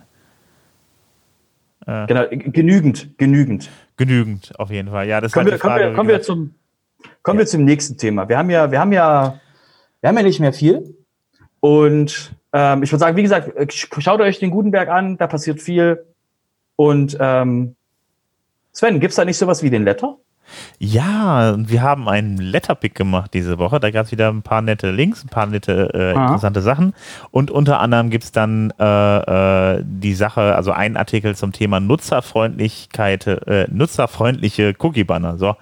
Äh, 1.86 2.08
genau, 2.08 2.26
genügend, 2.30 3.18
genügend. 3.18 3.70
Genügend, 3.98 4.58
auf 4.60 4.72
jeden 4.72 4.90
Fall. 4.90 5.08
Ja, 5.08 5.22
das 5.22 5.32
kommen, 5.32 5.46
halt 5.46 5.56
wir, 5.56 5.60
Frage, 5.60 5.84
kommen, 5.84 5.92
wir, 5.92 5.96
kommen 5.96 6.10
wir 6.10 6.22
zum, 6.22 6.56
kommen 7.24 7.40
ja. 7.40 7.46
wir 7.46 7.48
zum 7.48 7.66
nächsten 7.66 7.98
Thema. 7.98 8.30
Wir 8.30 8.38
haben 8.38 8.50
ja, 8.50 8.72
wir 8.72 8.80
haben 8.80 8.94
ja, 8.94 9.40
wir 10.02 10.08
haben 10.08 10.18
ja 10.18 10.24
nicht 10.24 10.40
mehr 10.40 10.54
viel. 10.54 10.96
Und 11.60 12.34
ähm, 12.54 12.84
ich 12.84 12.92
würde 12.92 13.00
sagen, 13.00 13.18
wie 13.18 13.24
gesagt, 13.24 13.52
schaut 13.74 14.22
euch 14.22 14.40
den 14.40 14.52
Gutenberg 14.52 14.90
an, 14.90 15.18
da 15.18 15.28
passiert 15.28 15.62
viel. 15.62 16.06
Und 16.80 17.18
ähm, 17.20 17.76
Sven, 18.72 19.02
gibt's 19.02 19.18
da 19.18 19.26
nicht 19.26 19.38
sowas 19.38 19.62
wie 19.62 19.70
den 19.70 19.84
Letter? 19.84 20.16
Ja, 20.78 21.56
wir 21.58 21.82
haben 21.82 22.08
einen 22.08 22.38
Letterpick 22.38 22.96
gemacht 22.96 23.34
diese 23.34 23.60
Woche. 23.60 23.82
Da 23.82 23.92
gab 23.92 24.06
es 24.06 24.14
wieder 24.14 24.30
ein 24.30 24.44
paar 24.44 24.62
nette 24.62 24.90
Links, 24.90 25.26
ein 25.26 25.28
paar 25.28 25.46
nette 25.46 25.92
äh, 25.94 26.12
interessante 26.12 26.62
Sachen. 26.62 26.94
Und 27.32 27.52
unter 27.52 27.82
anderem 27.82 28.10
gibt 28.10 28.24
es 28.24 28.32
dann 28.32 28.72
äh, 28.80 29.74
äh, 29.76 29.84
die 29.84 30.14
Sache, 30.14 30.56
also 30.56 30.72
einen 30.72 30.96
Artikel 30.96 31.36
zum 31.36 31.52
Thema 31.52 31.82
Nutzerfreundlichkeit, 31.82 33.28
äh, 33.28 33.68
nutzerfreundliche 33.70 34.74
Cookie-Banner. 34.80 35.38
So. 35.38 35.58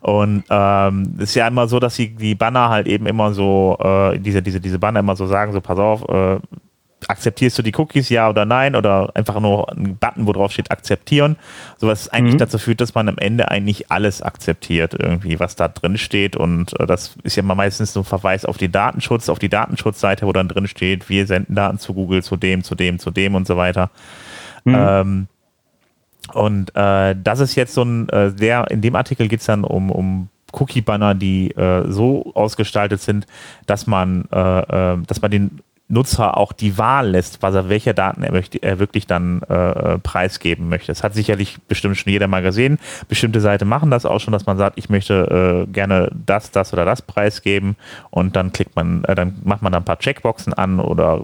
Und 0.00 0.44
ähm, 0.48 1.16
ist 1.18 1.34
ja 1.34 1.46
immer 1.46 1.68
so, 1.68 1.78
dass 1.78 1.96
die, 1.96 2.14
die 2.14 2.34
Banner 2.34 2.70
halt 2.70 2.86
eben 2.86 3.04
immer 3.04 3.34
so, 3.34 3.76
äh, 3.80 4.18
diese, 4.18 4.40
diese, 4.40 4.62
diese 4.62 4.78
Banner 4.78 5.00
immer 5.00 5.14
so 5.14 5.26
sagen, 5.26 5.52
so 5.52 5.60
pass 5.60 5.78
auf, 5.78 6.08
äh, 6.08 6.38
akzeptierst 7.08 7.58
du 7.58 7.62
die 7.62 7.72
Cookies, 7.76 8.08
ja 8.08 8.28
oder 8.28 8.44
nein, 8.44 8.76
oder 8.76 9.10
einfach 9.14 9.40
nur 9.40 9.70
ein 9.72 9.96
Button, 9.96 10.26
wo 10.26 10.32
drauf 10.32 10.52
steht 10.52 10.70
akzeptieren. 10.70 11.36
Sowas 11.78 12.08
eigentlich 12.08 12.34
mhm. 12.34 12.38
dazu 12.38 12.58
führt, 12.58 12.80
dass 12.80 12.94
man 12.94 13.08
am 13.08 13.18
Ende 13.18 13.50
eigentlich 13.50 13.90
alles 13.90 14.22
akzeptiert, 14.22 14.94
irgendwie, 14.94 15.40
was 15.40 15.56
da 15.56 15.68
drin 15.68 15.98
steht. 15.98 16.36
Und 16.36 16.78
äh, 16.80 16.86
das 16.86 17.16
ist 17.22 17.36
ja 17.36 17.42
mal 17.42 17.54
meistens 17.54 17.92
so 17.92 18.00
ein 18.00 18.04
Verweis 18.04 18.44
auf 18.44 18.58
die 18.58 18.70
Datenschutz, 18.70 19.28
auf 19.28 19.38
die 19.38 19.48
Datenschutzseite, 19.48 20.26
wo 20.26 20.32
dann 20.32 20.48
drin 20.48 20.66
steht, 20.66 21.08
wir 21.08 21.26
senden 21.26 21.54
Daten 21.54 21.78
zu 21.78 21.94
Google, 21.94 22.22
zu 22.22 22.36
dem, 22.36 22.62
zu 22.62 22.74
dem, 22.74 22.98
zu 22.98 23.10
dem 23.10 23.34
und 23.34 23.46
so 23.46 23.56
weiter. 23.56 23.90
Mhm. 24.64 24.74
Ähm, 24.76 25.26
und 26.32 26.74
äh, 26.74 27.14
das 27.22 27.40
ist 27.40 27.54
jetzt 27.54 27.74
so 27.74 27.82
ein 27.82 28.08
äh, 28.08 28.30
sehr, 28.30 28.70
in 28.70 28.80
dem 28.80 28.96
Artikel 28.96 29.28
geht 29.28 29.40
es 29.40 29.46
dann 29.46 29.62
um, 29.64 29.90
um 29.90 30.28
Cookie-Banner, 30.52 31.14
die 31.14 31.50
äh, 31.50 31.90
so 31.90 32.32
ausgestaltet 32.34 33.00
sind, 33.00 33.26
dass 33.66 33.86
man, 33.86 34.26
äh, 34.32 34.94
äh, 34.94 34.98
dass 35.06 35.20
man 35.20 35.30
den 35.30 35.60
Nutzer 35.86 36.38
auch 36.38 36.52
die 36.52 36.78
Wahl 36.78 37.10
lässt, 37.10 37.42
was 37.42 37.54
er, 37.54 37.68
welche 37.68 37.92
Daten 37.92 38.22
er, 38.22 38.32
möchte, 38.32 38.62
er 38.62 38.78
wirklich 38.78 39.06
dann 39.06 39.42
äh, 39.42 39.98
preisgeben 39.98 40.70
möchte. 40.70 40.86
Das 40.86 41.02
hat 41.02 41.12
sicherlich 41.12 41.58
bestimmt 41.68 41.98
schon 41.98 42.10
jeder 42.10 42.26
mal 42.26 42.40
gesehen. 42.40 42.78
Bestimmte 43.06 43.40
Seiten 43.42 43.68
machen 43.68 43.90
das 43.90 44.06
auch 44.06 44.18
schon, 44.18 44.32
dass 44.32 44.46
man 44.46 44.56
sagt, 44.56 44.78
ich 44.78 44.88
möchte 44.88 45.66
äh, 45.68 45.70
gerne 45.70 46.10
das, 46.26 46.50
das 46.50 46.72
oder 46.72 46.86
das 46.86 47.02
preisgeben 47.02 47.76
und 48.10 48.34
dann 48.34 48.50
klickt 48.52 48.74
man, 48.76 49.04
äh, 49.04 49.14
dann 49.14 49.36
macht 49.44 49.60
man 49.60 49.72
dann 49.72 49.82
ein 49.82 49.84
paar 49.84 49.98
Checkboxen 49.98 50.54
an 50.54 50.80
oder 50.80 51.20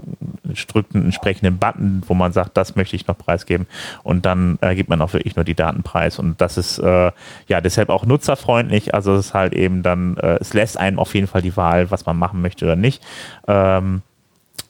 drückt 0.68 0.94
einen 0.94 1.07
entsprechenden 1.07 1.59
Button, 1.59 2.03
wo 2.07 2.12
man 2.12 2.33
sagt, 2.33 2.57
das 2.59 2.77
möchte 2.77 2.96
ich 2.96 3.07
noch 3.07 3.16
preisgeben 3.16 3.66
und 4.03 4.27
dann 4.27 4.59
äh, 4.61 4.75
gibt 4.75 4.90
man 4.90 5.01
auch 5.01 5.14
wirklich 5.14 5.37
nur 5.37 5.44
die 5.46 5.55
Daten 5.55 5.83
preis 5.83 6.18
und 6.18 6.38
das 6.38 6.59
ist 6.59 6.79
äh, 6.79 7.12
ja 7.49 7.61
deshalb 7.62 7.88
auch 7.88 8.05
nutzerfreundlich. 8.05 8.94
Also 8.94 9.14
es 9.14 9.29
ist 9.29 9.35
halt 9.35 9.55
eben 9.55 9.83
dann, 9.83 10.18
äh, 10.18 10.37
es 10.38 10.53
lässt 10.53 10.79
einem 10.79 10.99
auf 10.99 11.14
jeden 11.14 11.29
Fall 11.29 11.40
die 11.40 11.57
Wahl, 11.57 11.90
was 11.90 12.05
man 12.05 12.18
machen 12.18 12.42
möchte 12.42 12.66
oder 12.66 12.77
nicht. 12.77 13.03
Ähm, 13.49 14.03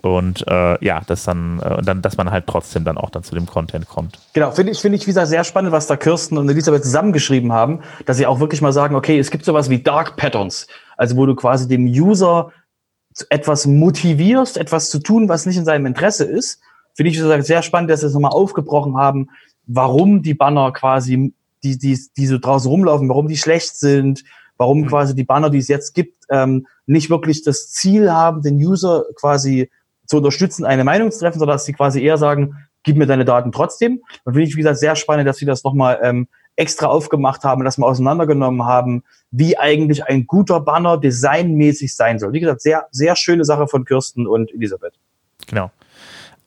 und 0.03 0.47
äh, 0.49 0.85
ja, 0.85 1.03
dass 1.07 1.25
dann, 1.25 1.61
äh, 1.61 1.83
dann, 1.83 2.03
dass 2.03 2.17
man 2.17 2.31
halt 2.31 2.47
trotzdem 2.47 2.85
dann 2.85 2.97
auch 2.99 3.11
dann 3.11 3.23
zu 3.23 3.35
dem 3.35 3.47
Content 3.47 3.89
kommt. 3.89 4.19
Genau, 4.33 4.51
finde 4.51 4.73
ich, 4.73 4.81
finde 4.81 4.97
ich 4.97 5.07
wieder 5.07 5.27
sehr 5.27 5.45
spannend, 5.45 5.73
was 5.73 5.87
da 5.87 5.97
Kirsten 5.97 6.39
und 6.39 6.49
Elisabeth 6.49 6.85
zusammengeschrieben 6.85 7.53
haben, 7.53 7.81
dass 8.07 8.17
sie 8.17 8.27
auch 8.27 8.41
wirklich 8.41 8.63
mal 8.63 8.73
sagen, 8.73 8.95
okay, 8.95 9.19
es 9.19 9.31
gibt 9.31 9.45
sowas 9.45 9.71
wie 9.71 9.83
Dark 9.83 10.17
Patterns, 10.17 10.67
also 10.97 11.17
wo 11.17 11.27
du 11.27 11.35
quasi 11.35 11.69
dem 11.69 11.85
User 11.87 12.53
etwas 13.29 13.67
motivierst, 13.67 14.57
etwas 14.57 14.91
zu 14.91 15.01
tun, 15.01 15.29
was 15.29 15.47
nicht 15.47 15.57
in 15.57 15.65
seinem 15.65 15.87
Interesse 15.87 16.25
ist. 16.25 16.61
Finde 16.95 17.11
ich 17.11 17.17
wie 17.17 17.23
gesagt, 17.23 17.45
sehr 17.45 17.63
spannend, 17.63 17.91
dass 17.91 18.01
sie 18.01 18.07
es 18.07 18.15
nochmal 18.15 18.33
aufgebrochen 18.33 18.97
haben, 18.97 19.29
warum 19.67 20.23
die 20.23 20.35
Banner 20.35 20.73
quasi, 20.73 21.35
die, 21.63 21.79
die, 21.79 21.99
die 22.17 22.27
so 22.27 22.39
draußen 22.39 22.71
rumlaufen, 22.71 23.09
warum 23.09 23.29
die 23.29 23.37
schlecht 23.37 23.77
sind, 23.77 24.25
warum 24.57 24.83
mhm. 24.83 24.87
quasi 24.87 25.15
die 25.15 25.25
Banner, 25.25 25.51
die 25.51 25.59
es 25.59 25.69
jetzt 25.69 25.95
gibt, 25.95 26.25
ähm, 26.31 26.67
nicht 26.87 27.11
wirklich 27.11 27.43
das 27.43 27.71
Ziel 27.71 28.11
haben, 28.13 28.43
den 28.43 28.57
User 28.57 29.05
quasi 29.15 29.71
zu 30.11 30.17
unterstützen, 30.17 30.65
eine 30.65 30.83
Meinung 30.83 31.13
zu 31.13 31.21
treffen, 31.21 31.39
sondern 31.39 31.55
dass 31.55 31.65
sie 31.65 31.73
quasi 31.73 32.03
eher 32.03 32.19
sagen, 32.19 32.57
gib 32.83 32.97
mir 32.97 33.07
deine 33.07 33.25
Daten 33.25 33.53
trotzdem. 33.53 34.03
Und 34.25 34.33
finde 34.33 34.49
ich, 34.49 34.57
wie 34.57 34.59
gesagt, 34.59 34.79
sehr 34.79 34.97
spannend, 34.97 35.29
dass 35.29 35.37
sie 35.37 35.47
das 35.47 35.63
nochmal 35.63 36.01
ähm, 36.03 36.27
extra 36.57 36.89
aufgemacht 36.89 37.45
haben, 37.45 37.65
dass 37.65 37.79
wir 37.79 37.87
auseinandergenommen 37.87 38.65
haben, 38.65 39.05
wie 39.31 39.57
eigentlich 39.57 40.05
ein 40.05 40.27
guter 40.27 40.59
Banner 40.59 40.99
designmäßig 40.99 41.95
sein 41.95 42.19
soll. 42.19 42.33
Wie 42.33 42.41
gesagt, 42.41 42.61
sehr, 42.61 42.89
sehr 42.91 43.15
schöne 43.15 43.45
Sache 43.45 43.69
von 43.69 43.85
Kirsten 43.85 44.27
und 44.27 44.53
Elisabeth. 44.53 44.95
Genau. 45.47 45.71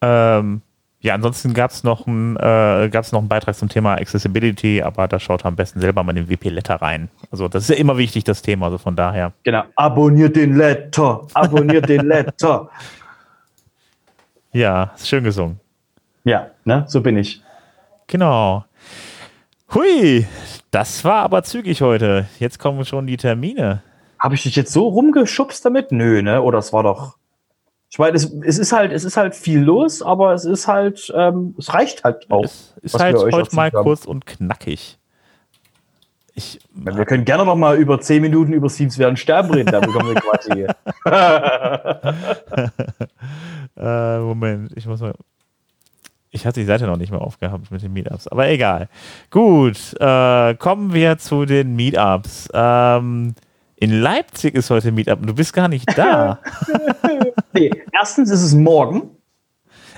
Ähm, 0.02 0.62
ja, 1.00 1.14
ansonsten 1.14 1.54
gab 1.54 1.72
es 1.72 1.86
noch, 1.86 2.06
ein, 2.06 2.36
äh, 2.36 2.88
noch 2.88 3.14
einen 3.14 3.30
Beitrag 3.30 3.56
zum 3.56 3.70
Thema 3.70 3.94
Accessibility, 3.94 4.82
aber 4.82 5.08
da 5.08 5.22
schaut 5.22 5.46
am 5.46 5.56
besten 5.56 5.80
selber 5.80 6.04
mal 6.04 6.18
in 6.18 6.28
den 6.28 6.30
WP-Letter 6.30 6.76
rein. 6.76 7.10
Also 7.32 7.48
das 7.48 7.64
ist 7.64 7.70
ja 7.70 7.76
immer 7.76 7.98
wichtig, 7.98 8.26
das 8.26 8.42
Thema, 8.42 8.66
also 8.66 8.78
von 8.78 8.98
daher. 8.98 9.32
Genau, 9.44 9.64
abonniert 9.78 10.36
den 10.36 10.58
Letter, 10.58 11.28
abonniert 11.34 11.88
den 11.88 12.08
Letter. 12.08 12.70
Ja, 14.54 14.94
schön 15.04 15.24
gesungen. 15.24 15.60
Ja, 16.24 16.52
ne, 16.64 16.86
so 16.88 17.02
bin 17.02 17.18
ich. 17.18 17.42
Genau. 18.08 18.66
Hui, 19.74 20.28
das 20.70 21.04
war 21.04 21.24
aber 21.24 21.42
zügig 21.44 21.82
heute. 21.82 22.28
Jetzt 22.40 22.60
kommen 22.60 22.86
schon 22.86 23.08
die 23.08 23.18
Termine. 23.18 23.82
Habe 24.20 24.36
ich 24.36 24.44
dich 24.44 24.56
jetzt 24.56 24.72
so 24.72 24.88
rumgeschubst 24.88 25.66
damit? 25.66 25.92
Nö, 25.92 26.22
ne? 26.22 26.42
Oder 26.42 26.60
es 26.60 26.72
war 26.72 26.84
doch. 26.84 27.18
Ich 27.90 28.00
meine, 28.00 28.16
es, 28.16 28.32
es, 28.44 28.60
ist 28.60 28.72
halt, 28.72 28.92
es 28.92 29.04
ist 29.04 29.18
halt 29.18 29.36
viel 29.36 29.60
los, 29.60 30.02
aber 30.02 30.34
es 30.34 30.46
ist 30.46 30.68
halt, 30.68 31.12
ähm, 31.16 31.56
es 31.58 31.74
reicht 31.74 32.04
halt 32.04 32.30
auch. 32.32 32.44
Es 32.44 32.76
ist 32.82 33.00
halt 33.00 33.18
heute 33.18 33.56
mal 33.56 33.72
haben. 33.72 33.84
kurz 33.84 34.06
und 34.06 34.26
knackig. 34.26 34.98
Ich, 36.36 36.60
ja, 36.86 36.98
wir 36.98 37.06
können 37.06 37.26
gerne 37.26 37.46
noch 37.46 37.56
mal 37.56 37.78
über 37.78 38.02
zehn 38.02 38.22
Minuten 38.22 38.54
über 38.54 38.68
Siebs 38.68 38.98
werden 38.98 39.18
sterben 39.18 39.54
reden, 39.54 39.72
da 39.72 39.80
bekommen 39.80 40.16
wir 40.16 40.22
quasi. 40.22 40.66
äh, 43.78 44.20
Moment, 44.20 44.72
ich 44.76 44.86
muss 44.88 45.02
mal. 45.02 45.14
Ich 46.36 46.48
hatte 46.48 46.62
die 46.62 46.66
Seite 46.66 46.88
noch 46.88 46.98
nicht 46.98 47.12
mehr 47.12 47.22
aufgehabt 47.22 47.70
mit 47.70 47.84
den 47.84 47.94
Meetups, 47.94 48.28
aber 48.28 48.50
egal. 48.50 48.90
Gut, 49.30 49.94
äh, 50.00 50.56
kommen 50.56 50.92
wir 50.92 51.20
zu 51.20 51.46
den 51.46 51.76
Meetups. 51.76 52.50
Ähm, 52.52 53.36
in 53.76 53.92
Leipzig 53.92 54.56
ist 54.56 54.72
heute 54.72 54.92
Meetup 54.92 55.20
und 55.20 55.28
du 55.28 55.36
bist 55.36 55.54
gar 55.54 55.68
nicht 55.68 55.96
da. 55.96 56.40
nee, 57.54 57.70
erstens 57.92 58.32
ist 58.32 58.42
es 58.42 58.56
morgen. 58.56 59.12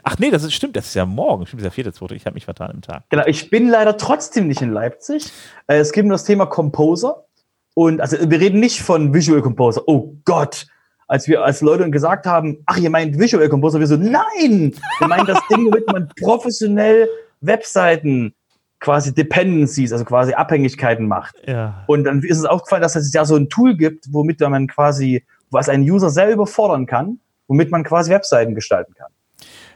Ach 0.08 0.20
nee, 0.20 0.30
das 0.30 0.44
ist, 0.44 0.54
stimmt, 0.54 0.76
das 0.76 0.86
ist 0.86 0.94
ja 0.94 1.06
morgen. 1.06 1.48
Stimmt, 1.48 1.62
das 1.62 1.66
ist 1.66 1.72
der 1.72 1.84
vierte, 1.84 1.94
zweite. 1.94 2.14
Ich 2.14 2.28
habe 2.28 2.36
mich 2.36 2.46
vertan 2.46 2.70
im 2.72 2.82
Tag. 2.82 3.04
Genau, 3.10 3.24
ich 3.26 3.50
bin 3.50 3.68
leider 3.68 3.98
trotzdem 3.98 4.48
nicht 4.48 4.62
in 4.62 4.72
Leipzig. 4.72 5.32
Äh, 5.66 5.78
es 5.78 5.92
geht 5.92 6.04
um 6.04 6.12
das 6.12 6.24
Thema 6.24 6.46
Composer. 6.46 7.26
Und 7.74 8.00
also 8.00 8.18
wir 8.30 8.40
reden 8.40 8.60
nicht 8.60 8.82
von 8.82 9.16
Visual 9.16 9.42
Composer. 9.42 9.82
Oh 9.88 10.14
Gott. 10.24 10.68
Als 11.08 11.28
wir 11.28 11.44
als 11.44 11.62
Leute 11.62 11.90
gesagt 11.90 12.28
haben, 12.28 12.60
ach, 12.68 12.78
ihr 12.78 12.92
meint 12.92 13.18
Visual 13.18 13.50
Composer, 13.50 13.80
wir 13.80 13.88
so, 13.88 13.98
nein! 13.98 14.74
Wir 15.00 15.08
meinen 15.08 15.26
das 15.26 15.40
Ding, 15.50 15.66
womit 15.66 15.88
man 15.88 16.08
professionell 16.20 17.10
Webseiten 17.42 18.34
quasi 18.80 19.14
Dependencies, 19.14 19.92
also 19.92 20.06
quasi 20.06 20.34
Abhängigkeiten 20.34 21.08
macht. 21.08 21.36
Ja. 21.48 21.84
Und 21.88 22.04
dann 22.04 22.22
ist 22.22 22.38
es 22.38 22.46
aufgefallen, 22.46 22.84
dass 22.84 22.96
es 22.96 23.12
ja 23.12 23.26
so 23.26 23.36
ein 23.36 23.50
Tool 23.50 23.76
gibt, 23.76 24.06
womit 24.12 24.40
man 24.40 24.68
quasi, 24.68 25.26
was 25.50 25.68
einen 25.68 25.84
User 25.84 26.12
sehr 26.12 26.32
überfordern 26.32 26.86
kann, 26.86 27.20
womit 27.48 27.72
man 27.72 27.84
quasi 27.84 28.12
Webseiten 28.12 28.54
gestalten 28.54 28.94
kann. 28.94 29.12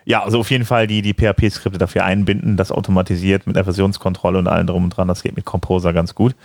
Ja, 0.10 0.24
also 0.24 0.40
auf 0.40 0.50
jeden 0.50 0.66
Fall 0.66 0.88
die, 0.88 1.04
die 1.04 1.14
PHP-Skripte 1.14 1.78
dafür 1.78 2.04
einbinden, 2.04 2.58
das 2.58 2.72
automatisiert 2.72 3.46
mit 3.46 3.56
der 3.56 3.64
Versionskontrolle 3.64 4.40
und 4.40 4.48
allem 4.48 4.66
drum 4.66 4.86
und 4.86 4.90
dran. 4.90 5.08
Das 5.08 5.22
geht 5.22 5.36
mit 5.36 5.46
Composer 5.46 5.94
ganz 5.94 6.16
gut. 6.16 6.36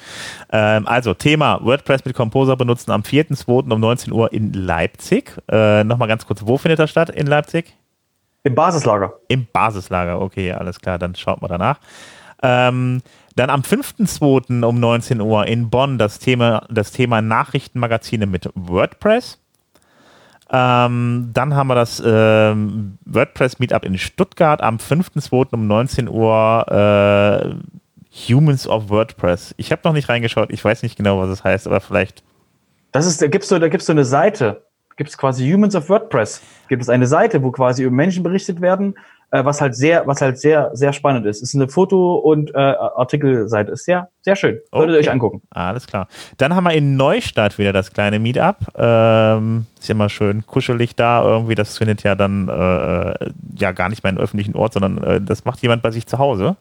Ähm, 0.52 0.86
also 0.86 1.14
Thema 1.14 1.64
WordPress 1.64 2.04
mit 2.04 2.14
Composer 2.14 2.56
benutzen 2.56 2.90
am 2.90 3.00
4.2. 3.00 3.72
um 3.72 3.80
19 3.80 4.12
Uhr 4.12 4.30
in 4.34 4.52
Leipzig. 4.52 5.32
Äh, 5.50 5.82
Nochmal 5.82 6.08
ganz 6.08 6.26
kurz, 6.26 6.42
wo 6.44 6.58
findet 6.58 6.78
das 6.78 6.90
statt 6.90 7.08
in 7.08 7.26
Leipzig? 7.26 7.74
Im 8.42 8.54
Basislager. 8.54 9.14
Im 9.28 9.46
Basislager, 9.50 10.20
okay, 10.20 10.52
alles 10.52 10.78
klar, 10.78 10.98
dann 10.98 11.14
schaut 11.14 11.40
mal 11.40 11.48
danach. 11.48 11.78
Ähm, 12.42 13.00
dann 13.34 13.48
am 13.48 13.62
5.2. 13.62 14.62
um 14.62 14.78
19 14.78 15.22
Uhr 15.22 15.46
in 15.46 15.70
Bonn 15.70 15.96
das 15.96 16.18
Thema, 16.18 16.66
das 16.68 16.92
Thema 16.92 17.22
Nachrichtenmagazine 17.22 18.26
mit 18.26 18.50
WordPress. 18.54 19.40
Ähm, 20.50 21.30
dann 21.32 21.54
haben 21.54 21.68
wir 21.68 21.74
das 21.74 22.02
ähm, 22.04 22.98
WordPress 23.06 23.58
Meetup 23.58 23.84
in 23.84 23.98
Stuttgart 23.98 24.60
am 24.62 24.76
5.2. 24.76 25.52
um 25.52 25.66
19 25.66 26.08
Uhr. 26.08 26.66
Äh, 26.68 27.54
Humans 28.14 28.68
of 28.68 28.90
WordPress. 28.90 29.54
Ich 29.56 29.72
habe 29.72 29.82
noch 29.84 29.92
nicht 29.92 30.08
reingeschaut, 30.08 30.50
ich 30.52 30.64
weiß 30.64 30.82
nicht 30.82 30.96
genau, 30.96 31.18
was 31.18 31.30
es 31.30 31.42
heißt, 31.42 31.66
aber 31.66 31.80
vielleicht. 31.80 32.22
Das 32.92 33.06
ist, 33.06 33.20
da 33.20 33.26
gibt's 33.26 33.48
so, 33.48 33.58
so 33.58 33.92
eine 33.92 34.04
Seite. 34.04 34.62
Gibt 34.96 35.10
es 35.10 35.18
quasi 35.18 35.50
Humans 35.50 35.74
of 35.74 35.88
WordPress. 35.88 36.40
Gibt 36.68 36.82
es 36.82 36.88
eine 36.88 37.08
Seite, 37.08 37.42
wo 37.42 37.50
quasi 37.50 37.82
über 37.82 37.94
Menschen 37.94 38.22
berichtet 38.22 38.60
werden, 38.60 38.94
äh, 39.34 39.44
was 39.44 39.60
halt 39.60 39.74
sehr, 39.74 40.06
was 40.06 40.20
halt 40.20 40.38
sehr, 40.38 40.70
sehr 40.74 40.92
spannend 40.92 41.26
ist. 41.26 41.42
Ist 41.42 41.56
eine 41.56 41.66
Foto- 41.66 42.14
und 42.14 42.54
äh, 42.54 42.58
Artikelseite. 42.58 43.72
Ist 43.72 43.84
sehr, 43.84 44.08
sehr 44.20 44.36
schön. 44.36 44.60
Solltet 44.70 44.90
okay. 44.90 44.92
ihr 44.92 45.00
euch 45.00 45.10
angucken. 45.10 45.42
Alles 45.50 45.88
klar. 45.88 46.06
Dann 46.36 46.54
haben 46.54 46.62
wir 46.62 46.72
in 46.72 46.96
Neustadt 46.96 47.58
wieder 47.58 47.72
das 47.72 47.92
kleine 47.92 48.20
Meetup. 48.20 48.58
Ähm, 48.76 49.66
ist 49.80 49.88
ja 49.88 49.94
immer 49.96 50.08
schön 50.08 50.46
kuschelig 50.46 50.94
da 50.94 51.24
irgendwie. 51.24 51.56
Das 51.56 51.76
findet 51.76 52.04
ja 52.04 52.14
dann 52.14 52.48
äh, 52.48 53.30
ja 53.58 53.72
gar 53.72 53.88
nicht 53.88 54.04
mehr 54.04 54.12
in 54.12 54.18
öffentlichen 54.18 54.54
Ort, 54.54 54.74
sondern 54.74 55.02
äh, 55.02 55.20
das 55.20 55.44
macht 55.44 55.60
jemand 55.62 55.82
bei 55.82 55.90
sich 55.90 56.06
zu 56.06 56.18
Hause. 56.18 56.54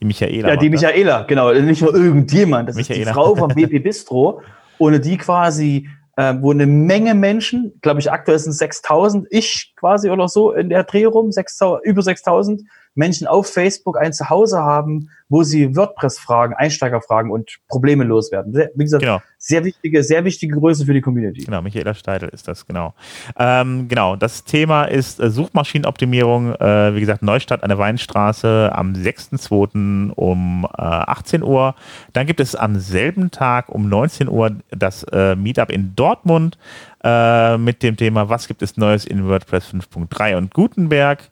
Die 0.00 0.06
Michaela. 0.06 0.48
Ja, 0.48 0.56
die 0.56 0.70
Michaela, 0.70 1.24
genau. 1.24 1.52
Nicht 1.52 1.82
nur 1.82 1.94
irgendjemand. 1.94 2.70
Das 2.70 2.76
Michaela. 2.76 3.00
ist 3.00 3.08
die 3.08 3.12
Frau 3.12 3.36
vom 3.36 3.48
BP 3.54 3.82
Bistro, 3.82 4.40
ohne 4.78 4.98
die 4.98 5.18
quasi 5.18 5.90
äh, 6.16 6.34
wo 6.40 6.52
eine 6.52 6.66
Menge 6.66 7.14
Menschen, 7.14 7.78
glaube 7.82 8.00
ich, 8.00 8.10
aktuell 8.10 8.38
sind 8.38 8.52
6000, 8.52 9.26
ich 9.30 9.74
quasi 9.76 10.10
oder 10.10 10.28
so 10.28 10.52
in 10.52 10.68
der 10.68 10.84
Dreh 10.84 11.04
rum, 11.04 11.32
6, 11.32 11.60
über 11.82 12.02
6000, 12.02 12.62
Menschen 12.94 13.26
auf 13.26 13.48
Facebook 13.48 13.98
ein 13.98 14.12
Zuhause 14.12 14.58
haben, 14.58 15.10
wo 15.28 15.42
sie 15.42 15.74
WordPress-Fragen, 15.74 16.54
Einsteigerfragen 16.54 17.30
und 17.30 17.58
Probleme 17.68 18.04
loswerden. 18.04 18.52
Sehr, 18.52 18.70
wie 18.74 18.84
gesagt, 18.84 19.02
Genau. 19.02 19.20
sehr 19.38 19.64
wichtige, 19.64 20.02
sehr 20.04 20.24
wichtige 20.24 20.54
Größe 20.56 20.84
für 20.86 20.94
die 20.94 21.00
Community. 21.00 21.44
Genau, 21.44 21.60
Michaela 21.62 21.94
Steidel 21.94 22.28
ist 22.28 22.46
das, 22.46 22.66
genau. 22.66 22.94
Ähm, 23.38 23.88
genau, 23.88 24.16
das 24.16 24.44
Thema 24.44 24.84
ist 24.84 25.18
äh, 25.20 25.30
Suchmaschinenoptimierung. 25.30 26.54
Äh, 26.54 26.94
wie 26.94 27.00
gesagt, 27.00 27.22
Neustadt 27.22 27.62
an 27.62 27.68
der 27.70 27.78
Weinstraße 27.78 28.70
am 28.72 28.92
6.2. 28.92 30.10
um 30.12 30.66
äh, 30.76 30.82
18 30.82 31.42
Uhr. 31.42 31.74
Dann 32.12 32.26
gibt 32.26 32.40
es 32.40 32.54
am 32.54 32.78
selben 32.78 33.30
Tag 33.30 33.68
um 33.70 33.88
19 33.88 34.28
Uhr 34.28 34.52
das 34.70 35.04
äh, 35.04 35.34
Meetup 35.34 35.70
in 35.70 35.96
Dortmund 35.96 36.58
äh, 37.02 37.56
mit 37.58 37.82
dem 37.82 37.96
Thema, 37.96 38.28
was 38.28 38.46
gibt 38.46 38.62
es 38.62 38.76
Neues 38.76 39.04
in 39.04 39.26
WordPress 39.26 39.72
5.3 39.72 40.36
und 40.36 40.54
Gutenberg. 40.54 41.30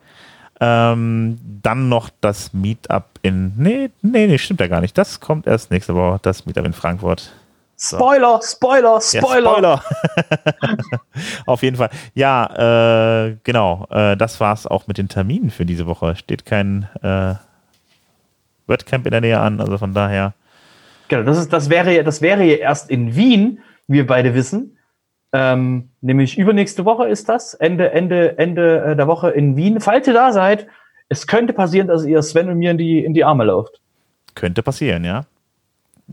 Ähm, 0.64 1.40
dann 1.61 1.88
noch 1.88 2.11
das 2.20 2.53
Meetup 2.55 3.05
in. 3.22 3.53
Nee, 3.57 3.90
nee, 4.01 4.29
nee, 4.29 4.38
stimmt 4.38 4.61
ja 4.61 4.68
gar 4.68 4.81
nicht. 4.81 4.96
Das 4.96 5.18
kommt 5.18 5.48
erst 5.48 5.72
nächste 5.72 5.96
Woche, 5.96 6.20
das 6.22 6.46
Meetup 6.46 6.64
in 6.66 6.72
Frankfurt. 6.72 7.33
Spoiler, 7.77 8.40
Spoiler, 8.44 9.01
Ja, 9.11 9.20
Spoiler. 9.20 9.51
Spoiler. 9.51 9.83
Auf 11.46 11.64
jeden 11.64 11.77
Fall. 11.77 11.90
Ja, 12.14 13.27
äh, 13.27 13.37
genau. 13.42 13.88
Äh, 13.90 14.16
das 14.16 14.38
war's 14.38 14.68
auch 14.68 14.87
mit 14.87 14.98
den 14.98 15.09
Terminen 15.09 15.51
für 15.51 15.66
diese 15.66 15.87
Woche. 15.87 16.14
Steht 16.14 16.46
kein 16.46 16.88
äh, 17.03 17.35
WordCamp 18.68 19.07
in 19.07 19.11
der 19.11 19.20
Nähe 19.20 19.40
an, 19.40 19.61
also 19.61 19.79
von 19.79 19.94
daher. 19.94 20.35
Genau, 21.09 21.25
das, 21.25 21.38
ist, 21.38 21.53
das, 21.53 21.70
wäre, 21.70 22.05
das 22.05 22.22
wäre 22.22 22.44
ja 22.44 22.57
erst 22.57 22.88
in 22.88 23.16
Wien, 23.16 23.59
wie 23.88 23.94
wir 23.94 24.07
beide 24.07 24.35
wissen. 24.35 24.79
Ähm, 25.33 25.90
nämlich 26.01 26.37
übernächste 26.37 26.85
Woche 26.85 27.09
ist 27.09 27.29
das, 27.29 27.55
Ende, 27.55 27.92
Ende, 27.92 28.38
Ende 28.38 28.83
äh, 28.85 28.97
der 28.97 29.07
Woche 29.07 29.31
in 29.31 29.57
Wien. 29.57 29.81
Falls 29.81 30.07
ihr 30.07 30.12
da 30.12 30.33
seid, 30.33 30.66
es 31.09 31.27
könnte 31.27 31.53
passieren, 31.53 31.88
dass 31.88 32.05
ihr 32.05 32.23
Sven 32.23 32.49
und 32.49 32.59
mir 32.59 32.71
in 32.71 32.79
die, 32.79 33.05
in 33.05 33.14
die 33.14 33.25
Arme 33.25 33.45
lauft. 33.45 33.81
Könnte 34.35 34.62
passieren, 34.62 35.05
ja. 35.05 35.25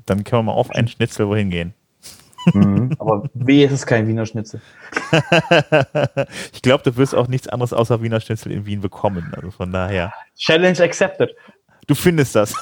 Dann 0.05 0.23
können 0.23 0.39
wir 0.39 0.53
mal 0.53 0.59
auf 0.59 0.71
einen 0.71 0.87
Schnitzel 0.87 1.27
wohin 1.27 1.49
gehen. 1.49 1.73
Aber 2.99 3.29
weh, 3.33 3.65
ist 3.65 3.71
es 3.71 3.85
kein 3.85 4.07
Wiener 4.07 4.25
Schnitzel. 4.25 4.61
Ich 6.53 6.61
glaube, 6.61 6.83
du 6.83 6.97
wirst 6.97 7.15
auch 7.15 7.27
nichts 7.27 7.47
anderes 7.47 7.73
außer 7.73 8.01
Wiener 8.01 8.19
Schnitzel 8.19 8.51
in 8.51 8.65
Wien 8.65 8.81
bekommen. 8.81 9.31
Also 9.35 9.51
von 9.51 9.71
daher. 9.71 10.13
Challenge 10.37 10.79
accepted. 10.81 11.33
Du 11.87 11.95
findest 11.95 12.35
das. 12.35 12.53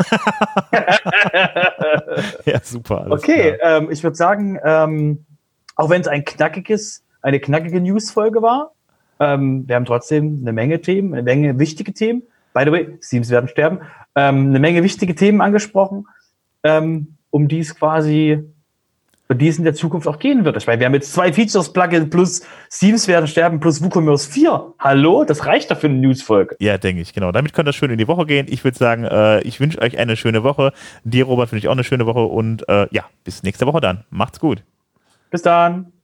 ja, 2.46 2.62
super. 2.63 3.08
Okay, 3.10 3.58
ähm, 3.62 3.89
ich 3.91 4.04
würde 4.04 4.15
sagen, 4.15 4.60
ähm, 4.63 5.26
auch 5.78 5.90
wenn 5.90 6.02
es 6.02 6.08
ein 6.08 6.26
knackiges, 6.26 7.04
eine 7.22 7.40
knackige 7.40 7.80
News-Folge 7.80 8.42
war, 8.42 8.72
ähm, 9.20 9.68
wir 9.68 9.76
haben 9.76 9.86
trotzdem 9.86 10.40
eine 10.42 10.52
Menge 10.52 10.82
Themen, 10.82 11.13
eine 11.13 11.24
Menge 11.24 11.58
wichtige 11.58 11.94
Themen. 11.94 12.24
By 12.54 12.63
the 12.66 12.72
way, 12.72 12.98
Teams 13.00 13.30
werden 13.30 13.48
sterben. 13.48 13.80
Ähm, 14.16 14.50
eine 14.50 14.60
Menge 14.60 14.84
wichtige 14.84 15.16
Themen 15.16 15.42
angesprochen, 15.42 16.08
ähm, 16.63 17.16
um 17.30 17.48
die 17.48 17.60
es 17.60 17.76
quasi, 17.76 18.44
um 19.30 19.38
die 19.38 19.48
es 19.48 19.58
in 19.60 19.63
der 19.63 19.76
Zukunft 19.76 20.08
auch 20.08 20.18
gehen 20.18 20.46
wird. 20.46 20.58
Ich 20.58 20.66
meine, 20.66 20.80
wir 20.80 20.88
haben 20.88 20.94
jetzt 20.94 21.13
zwei 21.13 21.32
Features, 21.32 21.72
Plugin 21.72 22.10
plus 22.10 22.42
Teams 22.72 23.08
werden 23.08 23.28
sterben 23.28 23.60
plus 23.60 23.84
WooCommerce 23.84 24.28
4. 24.32 24.74
Hallo? 24.80 25.24
Das 25.26 25.46
reicht 25.46 25.70
doch 25.70 25.78
für 25.78 25.88
eine 25.88 25.98
News-Folge. 25.98 26.56
Ja, 26.60 26.78
denke 26.80 27.02
ich, 27.02 27.13
genau. 27.13 27.32
Damit 27.32 27.54
könnt 27.54 27.70
ihr 27.70 27.74
schön 27.74 27.92
in 27.92 28.00
die 28.00 28.08
Woche 28.08 28.26
gehen. 28.26 28.48
Ich 28.50 28.63
würde 28.63 28.78
sagen, 28.78 29.04
äh, 29.04 29.42
ich 29.42 29.60
wünsche 29.60 29.80
euch 29.82 29.98
eine 30.00 30.16
schöne 30.16 30.44
Woche. 30.44 30.74
Dir, 31.04 31.26
Robert, 31.26 31.52
wünsche 31.52 31.66
ich 31.66 31.68
auch 31.68 31.74
eine 31.74 31.84
schöne 31.84 32.08
Woche 32.08 32.24
und 32.24 32.68
äh, 32.70 32.88
ja, 32.92 33.06
bis 33.24 33.44
nächste 33.44 33.68
Woche 33.68 33.82
dann. 33.82 34.04
Macht's 34.10 34.40
gut. 34.40 34.63
Bis 35.30 35.42
dann. 35.42 35.97